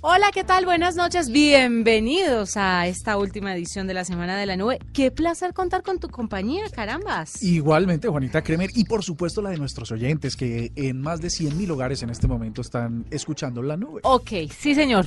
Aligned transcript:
Hola, 0.00 0.30
¿qué 0.32 0.44
tal? 0.44 0.64
Buenas 0.64 0.94
noches. 0.94 1.28
Bienvenidos 1.28 2.56
a 2.56 2.86
esta 2.86 3.16
última 3.16 3.52
edición 3.52 3.88
de 3.88 3.94
la 3.94 4.04
Semana 4.04 4.36
de 4.36 4.46
la 4.46 4.56
Nube. 4.56 4.78
Qué 4.92 5.10
placer 5.10 5.54
contar 5.54 5.82
con 5.82 5.98
tu 5.98 6.08
compañía, 6.08 6.62
carambas. 6.70 7.42
Igualmente, 7.42 8.06
Juanita 8.06 8.42
Kremer, 8.42 8.70
y 8.76 8.84
por 8.84 9.02
supuesto 9.02 9.42
la 9.42 9.50
de 9.50 9.56
nuestros 9.56 9.90
oyentes, 9.90 10.36
que 10.36 10.70
en 10.76 11.00
más 11.00 11.20
de 11.20 11.28
100.000 11.28 11.70
hogares 11.70 12.04
en 12.04 12.10
este 12.10 12.28
momento 12.28 12.60
están 12.60 13.06
escuchando 13.10 13.60
la 13.60 13.76
nube. 13.76 14.00
Ok, 14.04 14.30
sí, 14.56 14.76
señor. 14.76 15.06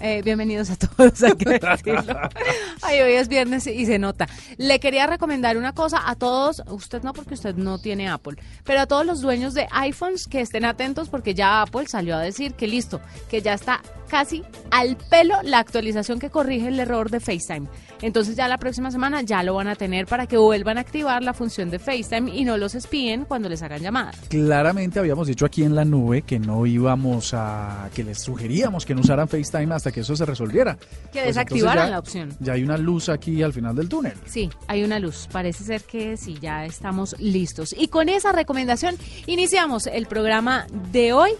Eh, 0.00 0.22
bienvenidos 0.24 0.70
a 0.70 0.76
todos. 0.76 1.22
Hay 1.22 1.32
que. 1.32 1.60
Ay, 2.82 3.00
hoy 3.00 3.12
es 3.12 3.28
viernes 3.28 3.66
y 3.66 3.84
se 3.84 3.98
nota. 3.98 4.26
Le 4.56 4.80
quería 4.80 5.06
recomendar 5.06 5.58
una 5.58 5.74
cosa 5.74 6.08
a 6.08 6.16
todos, 6.16 6.62
usted 6.68 7.02
no 7.02 7.12
porque 7.12 7.34
usted 7.34 7.54
no 7.56 7.78
tiene 7.78 8.08
Apple, 8.08 8.36
pero 8.64 8.80
a 8.80 8.86
todos 8.86 9.04
los 9.04 9.20
dueños 9.20 9.52
de 9.52 9.68
iPhones 9.70 10.26
que 10.26 10.40
estén 10.40 10.64
atentos 10.64 11.10
porque 11.10 11.34
ya 11.34 11.60
Apple 11.60 11.86
salió 11.86 12.16
a 12.16 12.20
decir 12.20 12.54
que 12.54 12.66
listo, 12.66 13.02
que 13.28 13.42
ya 13.42 13.52
está 13.52 13.82
casi 14.12 14.42
al 14.70 14.98
pelo 15.08 15.36
la 15.42 15.58
actualización 15.58 16.18
que 16.18 16.28
corrige 16.28 16.68
el 16.68 16.78
error 16.78 17.08
de 17.10 17.18
FaceTime. 17.18 17.66
Entonces 18.02 18.36
ya 18.36 18.46
la 18.46 18.58
próxima 18.58 18.90
semana 18.90 19.22
ya 19.22 19.42
lo 19.42 19.54
van 19.54 19.68
a 19.68 19.74
tener 19.74 20.06
para 20.06 20.26
que 20.26 20.36
vuelvan 20.36 20.76
a 20.76 20.82
activar 20.82 21.22
la 21.22 21.32
función 21.32 21.70
de 21.70 21.78
FaceTime 21.78 22.30
y 22.36 22.44
no 22.44 22.58
los 22.58 22.74
espíen 22.74 23.24
cuando 23.24 23.48
les 23.48 23.62
hagan 23.62 23.80
llamadas. 23.80 24.14
Claramente 24.28 24.98
habíamos 24.98 25.28
dicho 25.28 25.46
aquí 25.46 25.62
en 25.64 25.74
la 25.74 25.86
nube 25.86 26.20
que 26.22 26.38
no 26.38 26.66
íbamos 26.66 27.32
a, 27.32 27.88
que 27.94 28.04
les 28.04 28.20
sugeríamos 28.20 28.84
que 28.84 28.94
no 28.94 29.00
usaran 29.00 29.28
FaceTime 29.28 29.74
hasta 29.74 29.90
que 29.90 30.00
eso 30.00 30.14
se 30.14 30.26
resolviera. 30.26 30.76
Que 30.76 31.20
Pues 31.20 31.26
desactivaran 31.28 31.86
ya- 31.86 31.90
la 31.92 31.98
opción. 31.98 32.36
Ya 32.40 32.52
hay 32.52 32.64
una 32.64 32.76
luz 32.76 33.08
aquí 33.08 33.42
al 33.42 33.54
final 33.54 33.74
del 33.74 33.88
túnel. 33.88 34.12
Sí, 34.26 34.50
hay 34.66 34.84
una 34.84 34.98
luz. 34.98 35.26
Parece 35.32 35.64
ser 35.64 35.82
que 35.84 36.18
sí, 36.18 36.36
ya 36.38 36.66
estamos 36.66 37.16
listos. 37.18 37.74
Y 37.78 37.88
con 37.88 38.10
esa 38.10 38.32
recomendación 38.32 38.94
iniciamos 39.24 39.86
el 39.86 40.04
programa 40.04 40.66
de 40.92 41.14
hoy 41.14 41.30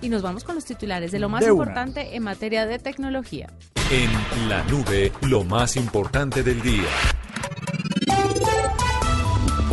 y 0.00 0.08
nos 0.08 0.22
vamos 0.22 0.44
con 0.44 0.54
los 0.54 0.64
titulares 0.64 1.12
de 1.12 1.18
lo 1.18 1.28
más 1.28 1.44
De 1.44 1.50
importante 1.50 2.16
en 2.16 2.22
materia 2.22 2.66
de 2.66 2.78
tecnología. 2.78 3.52
En 3.90 4.48
la 4.48 4.62
nube, 4.64 5.12
lo 5.22 5.44
más 5.44 5.76
importante 5.76 6.42
del 6.42 6.60
día. 6.60 6.88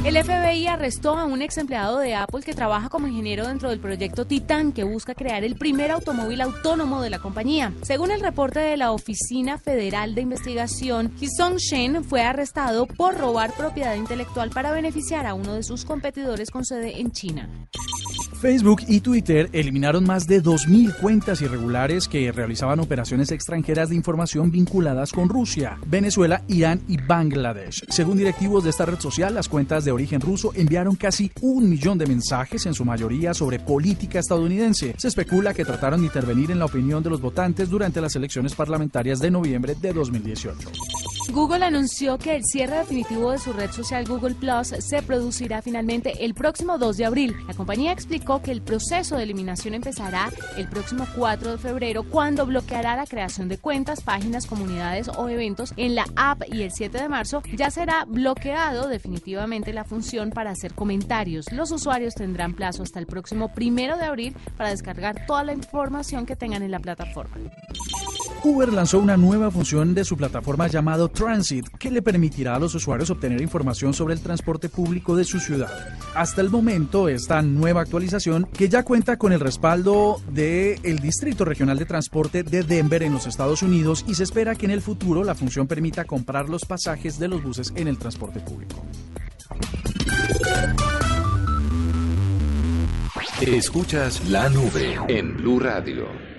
El 0.06 0.24
FBI 0.24 0.68
arrestó 0.68 1.18
a 1.18 1.26
un 1.26 1.42
ex 1.42 1.58
empleado 1.58 1.98
de 1.98 2.14
Apple 2.14 2.44
que 2.44 2.54
trabaja 2.54 2.90
como 2.90 3.08
ingeniero 3.08 3.48
dentro 3.48 3.72
del 3.72 3.80
proyecto 3.80 4.28
Titan, 4.28 4.72
que 4.72 4.84
busca 4.84 5.16
crear 5.16 5.44
el 5.44 5.56
primer 5.56 5.90
automóvil 5.90 6.42
autónomo 6.42 7.02
de 7.02 7.10
la 7.10 7.18
compañía. 7.18 7.74
Según 7.82 8.12
el 8.12 8.22
reporte 8.22 8.60
de 8.60 8.78
la 8.78 8.92
Oficina 8.92 9.58
Federal 9.58 10.14
de 10.14 10.22
Investigación, 10.22 11.12
Hisong 11.20 11.58
Shen 11.58 12.04
fue 12.04 12.22
arrestado 12.22 12.86
por 12.86 13.18
robar 13.18 13.52
propiedad 13.56 13.96
intelectual 13.96 14.52
para 14.52 14.72
beneficiar 14.72 15.26
a 15.26 15.34
uno 15.34 15.56
de 15.56 15.64
sus 15.64 15.86
competidores 15.86 16.52
con 16.52 16.66
sede 16.66 17.02
en 17.02 17.12
China. 17.12 17.50
Facebook 18.36 18.82
y 18.88 19.00
Twitter 19.00 19.50
eliminaron 19.54 20.04
más 20.06 20.28
de 20.28 20.44
2.000 20.44 20.98
cuentas 20.98 21.42
irregulares 21.42 22.08
que 22.08 22.32
realizaban 22.32 22.80
operaciones 22.80 23.32
extranjeras 23.32 23.90
de 23.90 23.96
información 23.96 24.52
vinculadas 24.52 25.12
con 25.12 25.30
Rusia, 25.30 25.78
Venezuela, 25.88 26.44
Irán 26.48 26.82
y 26.88 26.98
Bangladesh. 26.98 27.86
Según 27.90 28.18
directivos 28.18 28.64
de 28.64 28.70
esta 28.70 28.86
red 28.86 29.00
social, 29.00 29.34
las 29.34 29.50
cuentas 29.50 29.86
de 29.86 29.92
origen 29.92 30.22
ruso 30.22 30.52
enviaron 30.56 30.96
casi 30.96 31.32
un 31.42 31.70
millón 31.70 31.98
de 31.98 32.06
mensajes, 32.06 32.66
en 32.66 32.74
su 32.74 32.86
mayoría 32.86 33.34
sobre 33.34 33.60
política 33.60 34.20
estadounidense. 34.20 34.94
Se 34.98 35.08
especula 35.08 35.54
que 35.54 35.66
trataron 35.66 36.02
de 36.02 36.08
intervenir 36.08 36.52
en 36.52 36.60
la 36.60 36.66
opinión 36.66 37.02
de 37.02 37.10
los 37.10 37.22
votantes 37.22 37.70
durante 37.70 38.02
las 38.02 38.16
elecciones 38.16 38.54
parlamentarias 38.54 39.20
de 39.20 39.32
noviembre 39.32 39.76
de 39.76 39.94
2018. 39.94 40.70
Google 41.32 41.66
anunció 41.66 42.18
que 42.18 42.36
el 42.36 42.46
cierre 42.46 42.78
definitivo 42.78 43.32
de 43.32 43.40
su 43.40 43.52
red 43.52 43.72
social 43.72 44.06
Google 44.06 44.36
Plus 44.36 44.68
se 44.80 45.02
producirá 45.02 45.62
finalmente 45.62 46.24
el 46.24 46.34
próximo 46.34 46.78
2 46.78 46.98
de 46.98 47.06
abril. 47.06 47.36
La 47.48 47.54
compañía 47.54 47.92
explicó 47.92 48.42
que 48.42 48.52
el 48.52 48.62
proceso 48.62 49.18
de 49.18 49.24
eliminación 49.24 49.74
empezará 49.74 50.30
el 50.56 50.68
próximo 50.68 51.06
4 51.16 51.52
de 51.52 51.58
febrero 51.58 52.04
cuando 52.04 52.46
bloqueará 52.46 52.96
la 52.96 53.06
creación 53.06 53.50
de 53.50 53.58
cuentas, 53.58 54.02
páginas, 54.02 54.46
comunidades 54.46 55.08
o 55.10 55.28
eventos 55.28 55.74
en 55.78 55.96
la 55.96 56.06
app 56.16 56.44
y 56.52 56.62
el 56.62 56.72
7 56.72 56.98
de 56.98 57.10
marzo 57.10 57.42
ya 57.54 57.72
será 57.72 58.06
bloqueado 58.06 58.88
definitivamente 58.88 59.74
la 59.74 59.84
función 59.84 60.30
para 60.30 60.52
hacer 60.52 60.74
comentarios. 60.74 61.52
Los 61.52 61.72
usuarios 61.72 62.14
tendrán 62.14 62.54
plazo 62.54 62.84
hasta 62.84 63.00
el 63.00 63.08
próximo 63.08 63.52
1 63.56 63.98
de 63.98 64.06
abril 64.06 64.36
para 64.58 64.70
descargar 64.70 65.26
toda 65.26 65.44
la 65.44 65.54
información 65.54 66.26
que 66.26 66.36
tengan 66.36 66.62
en 66.62 66.72
la 66.72 66.80
plataforma. 66.80 67.36
Uber 68.46 68.72
lanzó 68.72 69.00
una 69.00 69.18
nueva 69.18 69.50
función 69.50 69.96
de 69.96 70.06
su 70.06 70.16
plataforma 70.16 70.68
llamado 70.68 71.10
Transit 71.10 71.68
que 71.80 71.90
le 71.90 72.04
permitirá 72.04 72.56
a 72.56 72.60
los 72.60 72.76
usuarios 72.76 73.10
obtener 73.10 73.42
información 73.42 73.92
sobre 73.92 74.14
el 74.14 74.22
transporte 74.22 74.70
público 74.70 75.16
de 75.16 75.24
su 75.24 75.40
ciudad. 75.40 75.72
Hasta 76.14 76.42
el 76.42 76.52
momento, 76.52 77.10
esta 77.10 77.42
nueva 77.42 77.82
actualización, 77.82 78.48
que 78.54 78.70
ya 78.70 78.84
cuenta 78.84 79.18
con 79.18 79.34
el 79.34 79.40
respaldo 79.40 80.22
del 80.30 81.00
Distrito 81.00 81.44
Regional 81.44 81.80
de 81.80 81.86
Transporte 81.86 82.44
de 82.44 82.62
Denver 82.62 83.02
en 83.02 83.14
los 83.14 83.26
Estados 83.26 83.64
Unidos 83.64 84.06
y 84.08 84.14
se 84.14 84.24
espera 84.24 84.54
que 84.54 84.66
en 84.66 84.72
el 84.72 84.82
futuro 84.82 85.24
la 85.24 85.34
función 85.34 85.66
permita 85.66 86.06
comprar 86.06 86.48
los 86.48 86.66
pasajes 86.66 87.18
de 87.18 87.28
los 87.28 87.42
buses 87.42 87.74
en 87.76 87.88
el 87.88 87.98
transporte 87.98 88.42
público. 88.42 88.86
Escuchas 93.42 94.30
la 94.30 94.50
nube 94.50 95.00
en 95.08 95.36
Blue 95.36 95.60
Radio. 95.60 96.35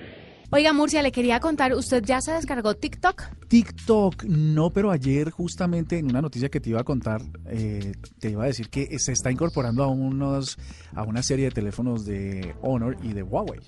Oiga, 0.49 0.71
Murcia, 0.71 1.01
le 1.01 1.11
quería 1.11 1.41
contar, 1.41 1.73
¿usted 1.73 2.01
ya 2.05 2.21
se 2.21 2.31
descargó 2.31 2.73
TikTok? 2.73 3.21
TikTok, 3.49 4.23
no, 4.23 4.69
pero 4.69 4.91
ayer 4.91 5.29
justamente 5.29 5.97
en 5.97 6.09
una 6.09 6.21
noticia 6.21 6.47
que 6.47 6.61
te 6.61 6.69
iba 6.69 6.79
a 6.79 6.85
contar, 6.85 7.21
eh, 7.47 7.91
te 8.19 8.29
iba 8.29 8.43
a 8.43 8.47
decir 8.47 8.69
que 8.69 8.97
se 8.97 9.11
está 9.11 9.29
incorporando 9.29 9.83
a 9.83 9.87
unos 9.87 10.57
a 10.95 11.03
una 11.03 11.21
serie 11.21 11.45
de 11.45 11.51
teléfonos 11.51 12.05
de 12.05 12.55
Honor 12.61 12.97
y 13.03 13.11
de 13.11 13.23
Huawei. 13.23 13.59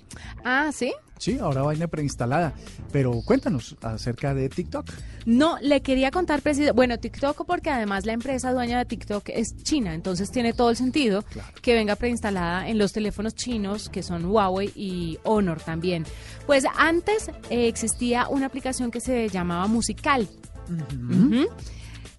Ah, 0.45 0.71
¿sí? 0.73 0.93
Sí, 1.19 1.37
ahora 1.37 1.63
vaina 1.63 1.87
preinstalada. 1.87 2.53
Pero 2.93 3.11
cuéntanos 3.25 3.75
acerca 3.81 4.33
de 4.33 4.47
TikTok. 4.47 4.89
No, 5.25 5.57
le 5.61 5.81
quería 5.81 6.11
contar 6.11 6.41
preciso. 6.41 6.73
Bueno, 6.73 6.97
TikTok, 6.97 7.45
porque 7.45 7.69
además 7.69 8.05
la 8.05 8.13
empresa 8.13 8.53
dueña 8.53 8.77
de 8.77 8.85
TikTok 8.85 9.27
es 9.27 9.55
China, 9.57 9.93
entonces 9.93 10.31
tiene 10.31 10.53
todo 10.53 10.69
el 10.69 10.77
sentido 10.77 11.25
que 11.61 11.73
venga 11.73 11.97
preinstalada 11.97 12.69
en 12.69 12.77
los 12.77 12.93
teléfonos 12.93 13.35
chinos 13.35 13.89
que 13.89 14.01
son 14.01 14.25
Huawei 14.25 14.71
y 14.75 15.19
Honor 15.23 15.61
también. 15.61 16.05
Pues 16.47 16.63
antes 16.77 17.29
eh, 17.49 17.67
existía 17.67 18.27
una 18.29 18.45
aplicación 18.45 18.91
que 18.91 19.01
se 19.01 19.29
llamaba 19.29 19.67
Musical. 19.67 20.27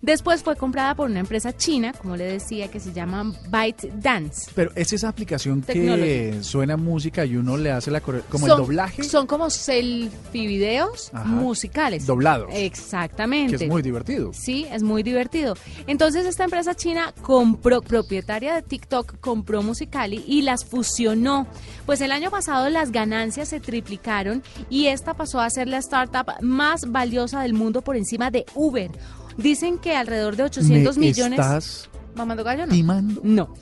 Después 0.03 0.43
fue 0.43 0.57
comprada 0.57 0.95
por 0.95 1.11
una 1.11 1.21
empresa 1.21 1.55
china, 1.55 1.93
como 1.93 2.17
le 2.17 2.25
decía, 2.25 2.69
que 2.69 2.81
se 2.81 2.93
llama 2.93 3.35
ByteDance. 3.51 4.51
Pero 4.55 4.71
es 4.75 4.93
esa 4.95 5.09
aplicación 5.11 5.61
que 5.61 6.39
suena 6.43 6.79
música 6.79 7.25
y 7.27 7.37
uno 7.37 7.57
le 7.59 7.71
hace 7.71 7.91
la 7.91 8.01
como 8.01 8.19
Son- 8.47 8.51
el 8.51 8.57
doblaje, 8.57 9.05
Son 9.05 9.27
como 9.27 9.51
selfie 9.51 10.47
videos 10.47 11.11
Ajá. 11.13 11.25
musicales. 11.27 12.07
Doblados. 12.07 12.49
Exactamente. 12.53 13.57
que 13.59 13.65
es 13.65 13.71
muy 13.71 13.83
divertido. 13.83 14.33
Sí, 14.33 14.67
es 14.73 14.83
muy 14.83 15.03
divertido. 15.03 15.55
Entonces 15.87 16.25
esta 16.27 16.45
empresa 16.45 16.75
china 16.75 17.13
compró, 17.21 17.83
propietaria 17.83 18.55
de 18.55 18.63
TikTok, 18.63 19.21
compró 19.21 19.63
Musicali 19.63 20.25
y 20.27 20.43
las 20.43 20.65
fusionó. 20.65 21.47
Pues 21.87 22.01
el 22.01 22.13
año 22.13 22.31
pasado 22.31 22.69
las 22.71 22.91
ganancias 22.93 23.49
se 23.49 23.61
triplicaron 23.61 24.43
y 24.71 24.87
esta 24.87 25.15
pasó 25.15 25.41
a 25.41 25.51
ser 25.51 25.69
la 25.69 25.79
startup 25.79 26.27
más 26.41 26.91
valiosa 26.91 27.43
del 27.43 27.53
mundo 27.55 27.83
por 27.83 27.97
encima 27.97 28.31
de 28.31 28.47
Uber. 28.55 28.91
Dicen 29.37 29.79
que 29.79 29.95
alrededor 29.95 30.37
de 30.37 30.45
800 30.45 30.99
¿Me 30.99 31.07
millones... 31.07 31.39
estás 31.39 31.91
¿Mamando 32.15 32.45
gallo 32.45 32.67
no? 32.67 32.73
timando? 32.73 33.21
No. 33.25 33.55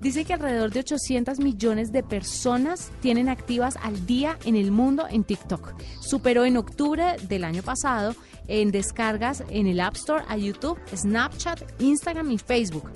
Dice 0.00 0.24
que 0.24 0.32
alrededor 0.32 0.70
de 0.70 0.80
800 0.80 1.40
millones 1.40 1.90
de 1.90 2.02
personas 2.02 2.90
tienen 3.00 3.28
activas 3.28 3.76
al 3.82 4.06
día 4.06 4.38
en 4.44 4.54
el 4.54 4.70
mundo 4.70 5.06
en 5.10 5.24
TikTok. 5.24 5.74
Superó 6.00 6.44
en 6.44 6.56
octubre 6.56 7.16
del 7.28 7.42
año 7.42 7.62
pasado 7.62 8.14
en 8.46 8.70
descargas 8.70 9.42
en 9.50 9.66
el 9.66 9.80
App 9.80 9.96
Store 9.96 10.24
a 10.28 10.36
YouTube, 10.36 10.78
Snapchat, 10.94 11.60
Instagram 11.80 12.30
y 12.30 12.38
Facebook. 12.38 12.90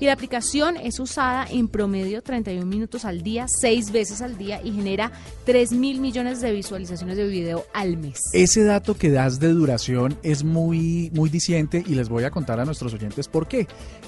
Y 0.00 0.06
la 0.06 0.12
aplicación 0.12 0.76
es 0.76 0.98
usada 0.98 1.46
en 1.48 1.68
promedio 1.68 2.22
31 2.22 2.66
minutos 2.66 3.04
al 3.04 3.22
día, 3.22 3.46
6 3.48 3.92
veces 3.92 4.20
al 4.22 4.36
día 4.36 4.60
y 4.62 4.72
genera 4.72 5.12
3 5.44 5.72
mil 5.72 6.00
millones 6.00 6.40
de 6.40 6.52
visualizaciones 6.52 7.16
de 7.16 7.26
video 7.26 7.64
al 7.72 7.96
mes. 7.96 8.20
Ese 8.32 8.64
dato 8.64 8.96
que 8.96 9.10
das 9.10 9.38
de 9.38 9.48
duración 9.48 10.18
es 10.22 10.44
muy, 10.44 11.10
muy 11.14 11.30
diciente 11.30 11.84
y 11.86 11.94
les 11.94 12.08
voy 12.08 12.24
a 12.24 12.30
contar 12.30 12.60
a 12.60 12.64
nuestros 12.64 12.94
oyentes 12.94 13.28
por 13.28 13.46
qué. 13.46 13.66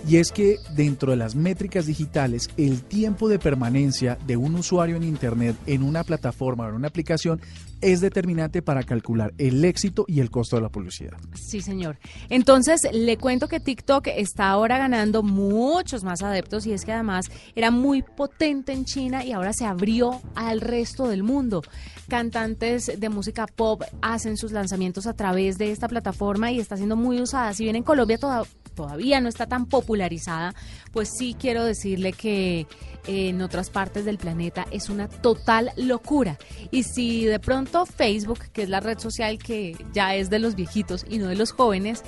Y 0.08 0.16
es 0.16 0.32
que 0.32 0.56
dentro 0.74 1.10
de 1.12 1.16
las 1.16 1.34
métricas 1.34 1.86
digitales, 1.86 2.50
el 2.56 2.82
tiempo 2.82 3.28
de 3.28 3.38
permanencia 3.38 4.18
de 4.26 4.36
un 4.36 4.54
usuario 4.54 4.96
en 4.96 5.04
Internet 5.04 5.56
en 5.66 5.82
una 5.82 6.04
plataforma 6.04 6.66
o 6.66 6.68
en 6.70 6.74
una 6.74 6.88
aplicación 6.88 7.40
es 7.84 8.00
determinante 8.00 8.62
para 8.62 8.82
calcular 8.82 9.34
el 9.38 9.64
éxito 9.64 10.04
y 10.08 10.20
el 10.20 10.30
costo 10.30 10.56
de 10.56 10.62
la 10.62 10.68
publicidad. 10.70 11.18
Sí, 11.34 11.60
señor. 11.60 11.98
Entonces, 12.30 12.88
le 12.92 13.16
cuento 13.18 13.46
que 13.46 13.60
TikTok 13.60 14.08
está 14.08 14.48
ahora 14.48 14.78
ganando 14.78 15.22
muchos 15.22 16.02
más 16.02 16.22
adeptos 16.22 16.66
y 16.66 16.72
es 16.72 16.84
que 16.84 16.92
además 16.92 17.30
era 17.54 17.70
muy 17.70 18.02
potente 18.02 18.72
en 18.72 18.84
China 18.84 19.24
y 19.24 19.32
ahora 19.32 19.52
se 19.52 19.66
abrió 19.66 20.20
al 20.34 20.60
resto 20.60 21.08
del 21.08 21.22
mundo. 21.22 21.62
Cantantes 22.08 22.98
de 22.98 23.08
música 23.08 23.46
pop 23.46 23.82
hacen 24.02 24.36
sus 24.36 24.52
lanzamientos 24.52 25.06
a 25.06 25.14
través 25.14 25.58
de 25.58 25.70
esta 25.70 25.88
plataforma 25.88 26.50
y 26.50 26.60
está 26.60 26.76
siendo 26.76 26.96
muy 26.96 27.20
usada. 27.20 27.52
Si 27.54 27.64
bien 27.64 27.76
en 27.76 27.82
Colombia 27.82 28.18
todavía 28.18 28.50
no 28.76 29.28
está 29.28 29.46
tan 29.46 29.66
popularizada, 29.66 30.54
pues 30.92 31.10
sí 31.16 31.36
quiero 31.38 31.64
decirle 31.64 32.12
que 32.12 32.66
en 33.06 33.42
otras 33.42 33.70
partes 33.70 34.04
del 34.04 34.18
planeta 34.18 34.66
es 34.70 34.88
una 34.88 35.08
total 35.08 35.70
locura. 35.76 36.38
Y 36.70 36.84
si 36.84 37.24
de 37.24 37.38
pronto 37.38 37.86
Facebook, 37.86 38.40
que 38.52 38.62
es 38.62 38.68
la 38.68 38.80
red 38.80 38.98
social 38.98 39.38
que 39.38 39.76
ya 39.92 40.14
es 40.14 40.30
de 40.30 40.38
los 40.38 40.54
viejitos 40.54 41.04
y 41.08 41.18
no 41.18 41.28
de 41.28 41.36
los 41.36 41.52
jóvenes, 41.52 42.02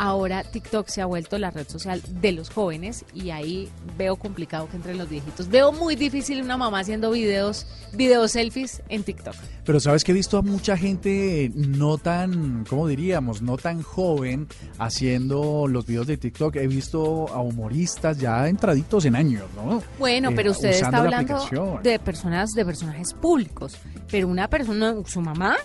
ahora 0.00 0.44
TikTok 0.44 0.88
se 0.88 1.02
ha 1.02 1.06
vuelto 1.06 1.38
la 1.38 1.50
red 1.50 1.68
social 1.68 2.02
de 2.22 2.32
los 2.32 2.48
jóvenes 2.48 3.04
y 3.14 3.30
ahí 3.30 3.68
veo 3.98 4.16
complicado 4.16 4.66
que 4.66 4.76
entre 4.76 4.94
los 4.94 5.10
viejitos. 5.10 5.48
Veo 5.48 5.72
muy 5.72 5.94
difícil 5.94 6.42
una 6.42 6.56
mamá 6.56 6.80
haciendo 6.80 7.10
videos, 7.10 7.66
videos 7.92 8.32
selfies 8.32 8.82
en 8.88 9.04
TikTok. 9.04 9.34
Pero 9.66 9.78
sabes 9.78 10.02
que 10.02 10.12
he 10.12 10.14
visto 10.14 10.38
a 10.38 10.42
mucha 10.42 10.78
gente 10.78 11.52
no 11.54 11.98
tan, 11.98 12.64
¿cómo 12.64 12.88
diríamos? 12.88 13.42
No 13.42 13.58
tan 13.58 13.82
joven 13.82 14.48
haciendo 14.78 15.68
los 15.68 15.84
videos 15.84 16.06
de 16.06 16.16
TikTok. 16.16 16.56
He 16.56 16.66
visto 16.66 17.28
a 17.28 17.42
humoristas 17.42 18.16
ya 18.18 18.48
entraditos 18.48 19.04
en 19.04 19.16
años, 19.16 19.44
¿no? 19.54 19.82
Bueno, 19.98 20.30
pero 20.34 20.52
usted 20.52 20.70
está 20.70 20.96
hablando 20.96 21.80
de 21.82 21.98
personas, 21.98 22.52
de 22.52 22.64
personajes 22.64 23.12
públicos. 23.12 23.76
Pero 24.10 24.28
una 24.28 24.48
persona, 24.48 24.94
su 25.04 25.20
mamá, 25.20 25.56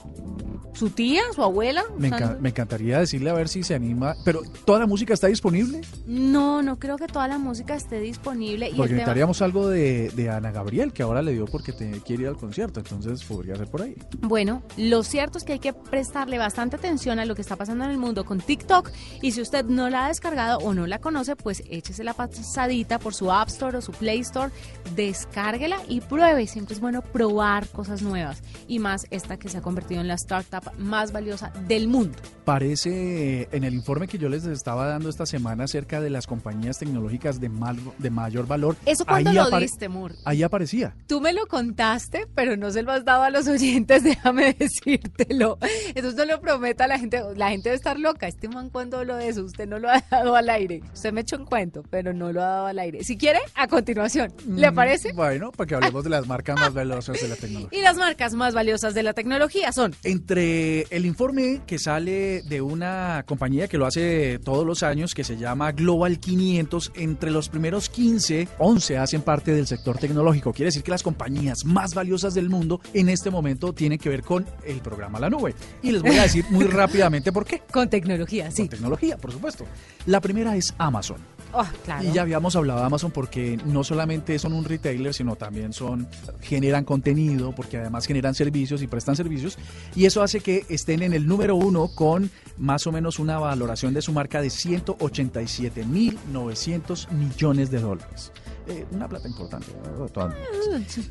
su 0.75 0.89
tía, 0.89 1.22
su 1.33 1.42
abuela. 1.42 1.83
Me, 1.98 2.10
encantaría 2.50 3.00
decirle 3.00 3.30
a 3.30 3.33
ver 3.33 3.48
si 3.48 3.63
se 3.63 3.74
anima. 3.74 4.16
Pero 4.24 4.42
¿toda 4.66 4.80
la 4.80 4.88
música 4.88 5.13
está 5.13 5.27
disponible? 5.27 5.81
No, 6.06 6.62
no 6.62 6.77
creo 6.77 6.98
que 6.98 7.07
toda 7.07 7.27
la 7.27 7.38
música 7.38 7.75
esté 7.75 8.00
disponible. 8.00 8.72
Porque 8.75 8.94
necesitaríamos 8.94 9.42
algo 9.42 9.69
de, 9.69 10.30
Ana 10.31 10.51
Gabriel, 10.51 10.92
que 10.92 11.04
ahora 11.04 11.22
le 11.22 11.33
dio 11.33 11.45
porque 11.45 11.72
te 11.72 11.89
quiere 12.01 12.24
ir 12.24 12.30
al 12.30 12.38
concierto. 12.38 12.80
Entonces 12.80 13.24
podría 13.24 13.56
ser 13.56 13.68
por 13.68 13.81
ahí. 13.81 13.95
Bueno, 14.19 14.63
lo 14.77 15.04
cierto 15.04 15.38
es 15.38 15.44
que 15.44 15.54
hay 15.54 15.60
que 15.60 15.74
prestarle 15.74 16.38
bastante 16.38 16.75
atención 16.75 17.19
a 17.19 17.25
lo 17.25 17.36
que 17.36 17.42
está 17.42 17.56
pasando 17.56 17.86
en 17.86 17.92
el 17.92 17.98
mundo 17.98 18.25
con 18.25 18.39
TikTok. 18.39 18.92
Y 19.22 19.31
si 19.31 19.42
usted 19.42 19.66
no 19.66 19.89
la 19.89 20.06
ha 20.06 20.07
descargado 20.10 20.60
o 20.60 20.74
no 20.74 20.88
la 20.88 21.00
conoce, 21.00 21.36
pues 21.36 21.63
échese 21.69 22.04
la 22.04 22.13
pasadita 22.13 23.00
por 23.00 23.13
su 23.13 23.31
App 23.31 23.48
Store 23.48 23.77
o 23.77 23.81
su 23.81 23.92
Play 23.92 24.19
Store, 24.19 24.51
descárguela 24.95 25.77
y 25.88 26.01
pruebe. 26.01 26.48
Siempre 26.48 26.75
es 26.75 26.81
bueno 26.81 27.01
probar 27.01 27.68
cosas 27.69 28.01
nuevas. 28.01 28.42
Y 28.68 28.80
más 28.80 29.07
esta 29.12 29.38
que 29.38 29.50
se 29.50 29.57
ha 29.57 29.62
convertido 29.62 30.01
en 30.01 30.07
la 30.07 30.16
startup 30.16 30.64
más 30.77 31.12
valiosa 31.12 31.51
del 31.67 31.88
mundo. 31.88 32.17
Parece 32.45 33.47
en 33.51 33.63
el 33.63 33.73
informe 33.73 34.07
que 34.07 34.19
yo 34.19 34.29
les 34.29 34.45
estaba 34.45 34.85
dando 34.85 35.09
esta 35.09 35.25
semana 35.25 35.63
acerca 35.63 36.00
de 36.00 36.12
las 36.12 36.27
compañías 36.27 36.77
tecnológicas 36.77 37.39
de, 37.39 37.50
mal, 37.50 37.77
de 37.97 38.09
mayor 38.12 38.45
valor. 38.45 38.75
¿Eso 38.85 39.03
cuando 39.03 39.33
lo 39.33 39.50
diste, 39.59 39.89
Mur? 39.89 40.13
Ahí 40.25 40.44
aparecía. 40.44 40.95
Tú 41.07 41.21
me 41.21 41.33
lo 41.33 41.47
contaste, 41.47 42.27
pero 42.35 42.56
no 42.56 42.69
se 42.69 42.83
lo 42.83 42.91
has 42.91 43.03
dado 43.03 43.23
a 43.23 43.31
los 43.31 43.47
oyentes, 43.47 44.03
déjame 44.03 44.53
decírtelo. 44.53 45.57
Eso 45.95 46.12
no 46.12 46.25
lo 46.25 46.39
prometa 46.39 46.85
a 46.85 46.88
la 46.88 47.00
gente. 47.00 47.19
La 47.35 47.50
gente 47.50 47.69
debe 47.69 47.77
estar 47.77 48.00
loca. 48.00 48.27
Este 48.27 48.47
man 48.47 48.69
cuando 48.69 49.03
lo 49.03 49.15
de 49.15 49.29
eso, 49.29 49.44
usted 49.44 49.67
no 49.67 49.79
lo 49.79 49.89
ha 49.89 50.03
dado 50.12 50.35
al 50.35 50.50
aire. 50.50 50.81
Usted 50.94 51.13
me 51.13 51.21
echó 51.21 51.38
un 51.38 51.45
cuento, 51.45 51.83
pero 51.89 52.13
no 52.13 52.31
lo 52.31 52.41
ha 52.41 52.47
dado 52.47 52.65
al 52.67 52.79
aire. 52.79 53.03
Si 53.03 53.17
quiere, 53.17 53.39
a 53.56 53.67
continuación. 53.67 54.31
¿Le 54.47 54.71
mm, 54.71 54.75
parece? 54.75 55.13
Bueno, 55.13 55.51
para 55.51 55.67
que 55.67 55.75
hablemos 55.75 56.03
de 56.03 56.09
las 56.12 56.27
marcas 56.27 56.59
más 56.59 56.73
valiosas 56.75 57.19
de 57.19 57.27
la 57.27 57.35
tecnología. 57.35 57.79
Y 57.79 57.81
las 57.81 57.97
marcas 57.97 58.33
más 58.33 58.53
valiosas 58.53 58.94
de 58.94 59.03
la 59.03 59.13
tecnología 59.13 59.71
son... 59.71 59.95
Entre 60.03 60.55
el 60.90 61.06
informe 61.06 61.62
que 61.66 61.80
sale 61.80 62.42
de 62.44 62.62
una 62.62 63.24
compañía 63.25 63.68
que 63.68 63.78
lo 63.78 63.86
hace 63.86 64.40
todos 64.40 64.66
los 64.66 64.84
años, 64.84 65.13
que 65.13 65.24
se 65.24 65.38
llama 65.38 65.72
Global 65.72 66.19
500, 66.19 66.92
entre 66.96 67.31
los 67.31 67.50
primeros 67.50 67.90
15, 67.90 68.48
11 68.60 68.98
hacen 68.98 69.22
parte 69.22 69.54
del 69.54 69.68
sector 69.68 69.98
tecnológico. 69.98 70.54
Quiere 70.54 70.68
decir 70.68 70.84
que 70.84 70.92
las 70.92 71.04
compañías 71.04 71.66
más 71.66 71.94
valiosas 71.94 72.34
del 72.34 72.50
mundo 72.50 72.81
en 72.94 73.10
este 73.10 73.30
momento 73.30 73.74
tienen 73.74 74.00
que 74.00 74.10
ver 74.10 74.24
con 74.24 74.46
el 74.66 74.81
programa 74.81 75.19
La 75.19 75.30
Nube. 75.30 75.56
Y 75.81 75.92
les 75.92 76.02
voy 76.02 76.18
a 76.18 76.24
decir 76.24 76.46
muy 76.50 76.66
rápidamente 76.66 77.31
por 77.31 77.46
qué. 77.46 77.62
Con 77.72 77.90
tecnología, 77.90 78.51
sí. 78.51 78.63
Con 78.63 78.69
tecnología, 78.69 79.18
por 79.18 79.31
supuesto. 79.31 79.66
La 80.06 80.22
primera 80.22 80.56
es 80.56 80.74
Amazon. 80.78 81.35
Oh. 81.57 81.66
Y 82.02 82.12
ya 82.12 82.24
habíamos 82.24 82.54
hablado 82.57 82.81
de 82.81 82.86
Amazon 82.86 83.12
porque 83.12 83.57
no 83.66 83.86
solamente 83.86 84.38
son 84.40 84.52
un 84.52 84.66
retailer, 84.66 85.13
sino 85.13 85.38
también 85.38 85.72
son 85.72 86.06
generan 86.42 86.84
contenido, 86.84 87.54
porque 87.54 87.78
además 87.78 88.06
generan 88.06 88.36
servicios 88.36 88.81
y 88.81 88.88
prestan 88.88 89.16
servicios. 89.16 89.57
Y 89.96 90.04
eso 90.06 90.22
hace 90.22 90.42
que 90.42 90.66
estén 90.68 91.02
en 91.02 91.13
el 91.13 91.28
número 91.28 91.56
uno 91.56 91.88
con 91.96 92.30
más 92.57 92.86
o 92.88 92.92
menos 92.92 93.19
una 93.19 93.40
valoración 93.40 93.94
de 93.94 94.02
su 94.02 94.12
marca 94.12 94.42
de 94.42 94.50
187.900 94.50 97.10
millones 97.12 97.72
de 97.72 97.80
dólares. 97.80 98.34
Eh, 98.67 98.85
una 98.91 99.07
plata 99.07 99.27
importante. 99.27 99.67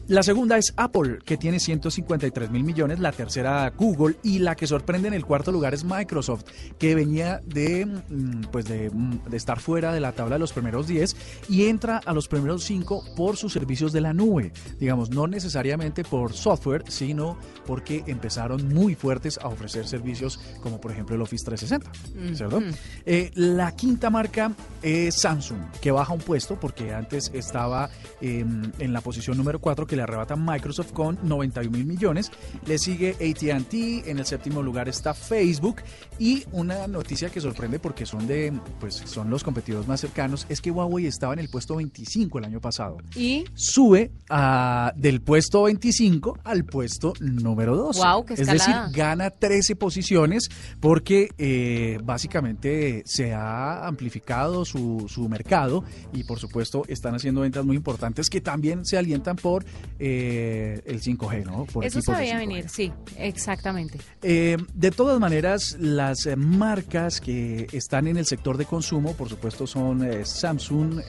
La 0.09 0.23
segunda 0.23 0.59
es 0.59 0.73
Apple, 0.77 1.19
que 1.25 1.37
tiene 1.37 1.61
153 1.61 2.51
mil 2.51 2.65
millones. 2.65 2.99
La 2.99 3.13
tercera, 3.13 3.73
Google. 3.77 4.17
Y 4.23 4.41
la 4.41 4.57
que 4.57 4.67
sorprende 4.67 5.09
en 5.09 5.15
el 5.15 5.25
cuarto 5.25 5.53
lugar 5.53 5.75
es 5.75 5.85
Microsoft, 5.85 6.45
que 6.79 6.95
venía 6.95 7.41
de, 7.47 7.87
mm, 7.87 8.43
pues 8.51 8.65
de, 8.65 8.91
mm, 8.91 9.29
de 9.29 9.37
estar 9.37 9.61
fuera 9.61 9.93
de 9.93 10.01
la 10.01 10.13
tabla 10.13 10.37
de 10.37 10.41
los 10.41 10.53
primeros 10.53 10.87
10 10.87 11.17
y 11.49 11.67
entra 11.67 12.01
a 12.05 12.13
los 12.13 12.29
primeros 12.29 12.65
5 12.65 13.05
por 13.17 13.37
sus 13.37 13.53
servicios 13.53 13.93
de 13.93 14.01
la 14.01 14.13
nube. 14.13 14.53
Digamos, 14.79 15.11
no 15.11 15.27
necesariamente 15.27 16.05
por 16.05 16.33
software, 16.33 16.85
sino 16.89 17.37
porque 17.67 18.03
empezaron 18.07 18.69
muy 18.69 18.95
fuertes 18.95 19.39
a 19.39 19.49
ofrecer 19.49 19.87
servicios 19.87 20.41
como 20.61 20.81
por 20.81 20.91
ejemplo 20.91 21.15
el 21.15 21.23
Office 21.23 21.45
360. 21.45 22.35
¿cierto? 22.37 22.61
Eh, 23.07 23.31
la 23.35 23.75
quinta 23.77 24.11
marca 24.11 24.53
es 24.83 25.17
Samsung, 25.17 25.59
que 25.81 25.91
baja 25.91 26.13
un 26.13 26.21
puesto 26.21 26.59
porque 26.59 26.93
antes 26.93 27.31
estaba 27.45 27.91
em, 28.21 28.73
en 28.79 28.93
la 28.93 29.01
posición 29.01 29.37
número 29.37 29.61
4 29.61 29.87
que 29.87 29.97
le 29.97 30.03
arrebata 30.03 30.37
Microsoft 30.37 30.93
con 30.93 31.19
91 31.23 31.71
mil 31.71 31.87
millones. 31.87 32.31
Le 32.67 32.79
sigue 32.79 33.11
ATT, 33.11 34.09
en 34.09 34.19
el 34.19 34.27
séptimo 34.27 34.63
lugar 34.63 34.89
está 34.89 35.15
Facebook 35.15 35.83
y 36.19 36.45
una 36.53 36.87
noticia 36.87 37.29
que 37.29 37.41
sorprende 37.41 37.79
porque 37.79 38.07
son 38.07 38.27
de 38.27 38.53
pues 38.81 38.95
son 38.95 39.31
los 39.31 39.43
competidores 39.43 39.87
más 39.87 40.01
cercanos 40.01 40.47
es 40.49 40.61
que 40.61 40.71
Huawei 40.71 41.07
estaba 41.07 41.33
en 41.33 41.39
el 41.41 41.49
puesto 41.49 41.77
25 41.77 42.39
el 42.39 42.45
año 42.45 42.61
pasado. 42.61 42.99
Y 43.15 43.45
sube 43.55 44.11
a, 44.29 44.93
del 44.97 45.21
puesto 45.21 45.65
25 45.65 46.39
al 46.45 46.65
puesto 46.65 47.13
número 47.21 47.77
2. 47.77 47.97
Wow, 47.97 48.25
es 48.31 48.47
decir, 48.47 48.75
gana 48.93 49.31
13 49.31 49.77
posiciones 49.77 50.49
porque 50.81 51.29
eh, 51.39 51.99
básicamente 52.03 53.03
se 53.07 53.33
ha 53.33 53.87
amplificado 53.87 54.65
su, 54.65 55.07
su 55.09 55.29
mercado 55.29 55.85
y 56.13 56.25
por 56.25 56.39
supuesto 56.39 56.85
están 56.89 57.15
haciendo 57.15 57.34
ventas 57.43 57.65
muy 57.65 57.77
importantes 57.77 58.31
que 58.31 58.41
también 58.41 58.85
se 58.85 58.97
alientan 58.97 59.37
por 59.37 59.65
eh, 59.99 60.81
el 60.85 61.01
5G, 61.01 61.45
¿no? 61.45 61.65
Por 61.65 61.85
Eso 61.85 62.01
sabía 62.01 62.39
venir, 62.39 62.69
sí, 62.69 62.93
exactamente. 63.19 63.99
Eh, 64.23 64.57
de 64.75 64.91
todas 64.91 65.19
maneras, 65.21 65.77
las 65.79 66.27
eh, 66.27 66.37
marcas 66.37 67.21
que 67.21 67.67
están 67.73 68.07
en 68.07 68.17
el 68.17 68.27
sector 68.27 68.57
de 68.57 68.67
consumo, 68.67 69.15
por 69.15 69.29
supuesto, 69.29 69.67
son 69.67 70.25
Samsung, 70.25 71.01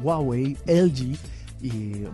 Huawei, 0.00 0.56
LG 0.66 1.18
y, 1.62 2.04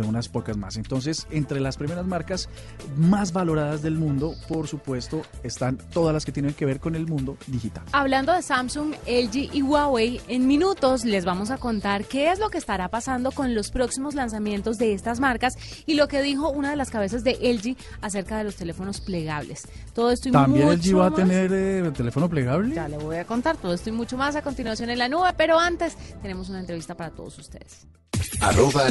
unas 0.00 0.28
pocas 0.28 0.56
más. 0.56 0.76
Entonces, 0.76 1.26
entre 1.30 1.60
las 1.60 1.76
primeras 1.76 2.06
marcas 2.06 2.48
más 2.96 3.32
valoradas 3.32 3.82
del 3.82 3.94
mundo, 3.94 4.34
por 4.48 4.68
supuesto, 4.68 5.22
están 5.42 5.78
todas 5.92 6.12
las 6.12 6.24
que 6.24 6.32
tienen 6.32 6.54
que 6.54 6.66
ver 6.66 6.80
con 6.80 6.94
el 6.94 7.06
mundo 7.06 7.36
digital. 7.46 7.84
Hablando 7.92 8.32
de 8.32 8.42
Samsung, 8.42 8.94
LG 9.06 9.54
y 9.54 9.62
Huawei, 9.62 10.20
en 10.28 10.46
minutos 10.46 11.04
les 11.04 11.24
vamos 11.24 11.50
a 11.50 11.58
contar 11.58 12.04
qué 12.04 12.30
es 12.30 12.38
lo 12.38 12.50
que 12.50 12.58
estará 12.58 12.88
pasando 12.88 13.32
con 13.32 13.54
los 13.54 13.70
próximos 13.70 14.14
lanzamientos 14.14 14.78
de 14.78 14.92
estas 14.92 15.20
marcas 15.20 15.54
y 15.86 15.94
lo 15.94 16.08
que 16.08 16.22
dijo 16.22 16.50
una 16.50 16.70
de 16.70 16.76
las 16.76 16.90
cabezas 16.90 17.24
de 17.24 17.32
LG 17.32 17.76
acerca 18.00 18.38
de 18.38 18.44
los 18.44 18.56
teléfonos 18.56 19.00
plegables. 19.00 19.66
Todo 19.94 20.10
esto 20.10 20.28
y 20.28 20.32
¿También 20.32 20.68
LG 20.68 20.98
va 20.98 21.06
a 21.06 21.14
tener 21.14 21.50
eh, 21.52 21.90
teléfono 21.96 22.28
plegable? 22.28 22.74
Ya 22.74 22.88
le 22.88 22.98
voy 22.98 23.16
a 23.16 23.24
contar 23.24 23.56
todo 23.56 23.74
esto 23.74 23.88
y 23.88 23.92
mucho 23.92 24.16
más 24.16 24.36
a 24.36 24.42
continuación 24.42 24.90
en 24.90 24.98
la 24.98 25.08
nube, 25.08 25.32
pero 25.36 25.58
antes 25.58 25.96
tenemos 26.20 26.48
una 26.48 26.60
entrevista 26.60 26.94
para 26.94 27.10
todos 27.10 27.38
ustedes. 27.38 27.86
Arroba 28.40 28.90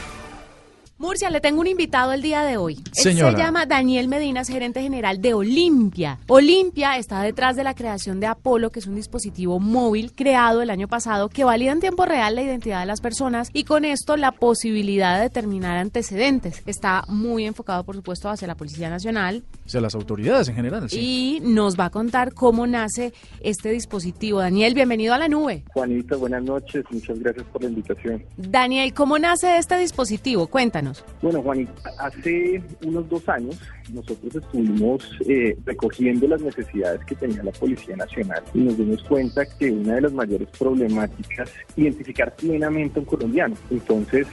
Murcia, 1.01 1.31
le 1.31 1.41
tengo 1.41 1.61
un 1.61 1.65
invitado 1.65 2.13
el 2.13 2.21
día 2.21 2.43
de 2.43 2.57
hoy. 2.57 2.79
Señora. 2.91 3.31
se 3.31 3.37
llama 3.39 3.65
Daniel 3.65 4.07
Medina, 4.07 4.41
es 4.41 4.49
gerente 4.49 4.83
general 4.83 5.19
de 5.19 5.33
Olimpia. 5.33 6.19
Olimpia 6.27 6.95
está 6.97 7.23
detrás 7.23 7.55
de 7.55 7.63
la 7.63 7.73
creación 7.73 8.19
de 8.19 8.27
Apolo, 8.27 8.69
que 8.69 8.77
es 8.77 8.85
un 8.85 8.93
dispositivo 8.93 9.59
móvil 9.59 10.13
creado 10.13 10.61
el 10.61 10.69
año 10.69 10.87
pasado 10.87 11.27
que 11.27 11.43
valida 11.43 11.71
en 11.71 11.79
tiempo 11.79 12.05
real 12.05 12.35
la 12.35 12.43
identidad 12.43 12.81
de 12.81 12.85
las 12.85 13.01
personas 13.01 13.49
y 13.51 13.63
con 13.63 13.83
esto 13.83 14.15
la 14.15 14.31
posibilidad 14.31 15.15
de 15.15 15.23
determinar 15.23 15.75
antecedentes. 15.77 16.61
Está 16.67 17.03
muy 17.07 17.45
enfocado, 17.45 17.83
por 17.83 17.95
supuesto, 17.95 18.29
hacia 18.29 18.47
la 18.47 18.53
Policía 18.53 18.91
Nacional 18.91 19.41
O 19.65 19.69
sea, 19.69 19.81
las 19.81 19.95
autoridades 19.95 20.49
en 20.49 20.55
general, 20.55 20.87
sí. 20.87 20.99
y 20.99 21.39
nos 21.39 21.79
va 21.79 21.85
a 21.85 21.89
contar 21.89 22.35
cómo 22.35 22.67
nace 22.67 23.11
este 23.39 23.71
dispositivo. 23.71 24.37
Daniel, 24.37 24.75
bienvenido 24.75 25.15
a 25.15 25.17
la 25.17 25.27
nube. 25.27 25.63
Juanita, 25.73 26.15
buenas 26.15 26.43
noches, 26.43 26.85
muchas 26.91 27.17
gracias 27.17 27.47
por 27.47 27.63
la 27.63 27.69
invitación. 27.69 28.23
Daniel, 28.37 28.93
¿cómo 28.93 29.17
nace 29.17 29.57
este 29.57 29.79
dispositivo? 29.79 30.45
Cuéntanos. 30.45 30.90
Bueno, 31.21 31.41
Juanita, 31.41 31.73
hace 31.99 32.61
unos 32.85 33.09
dos 33.09 33.27
años 33.29 33.59
nosotros 33.93 34.35
estuvimos 34.35 35.03
eh, 35.27 35.57
recogiendo 35.65 36.27
las 36.27 36.41
necesidades 36.41 37.03
que 37.05 37.15
tenía 37.15 37.43
la 37.43 37.51
Policía 37.51 37.95
Nacional 37.95 38.43
y 38.53 38.59
nos 38.59 38.77
dimos 38.77 39.03
cuenta 39.03 39.45
que 39.45 39.71
una 39.71 39.95
de 39.95 40.01
las 40.01 40.13
mayores 40.13 40.47
problemáticas 40.57 41.51
identificar 41.75 42.35
plenamente 42.35 42.99
a 42.99 43.01
un 43.01 43.05
colombiano. 43.05 43.55
Entonces, 43.69 44.27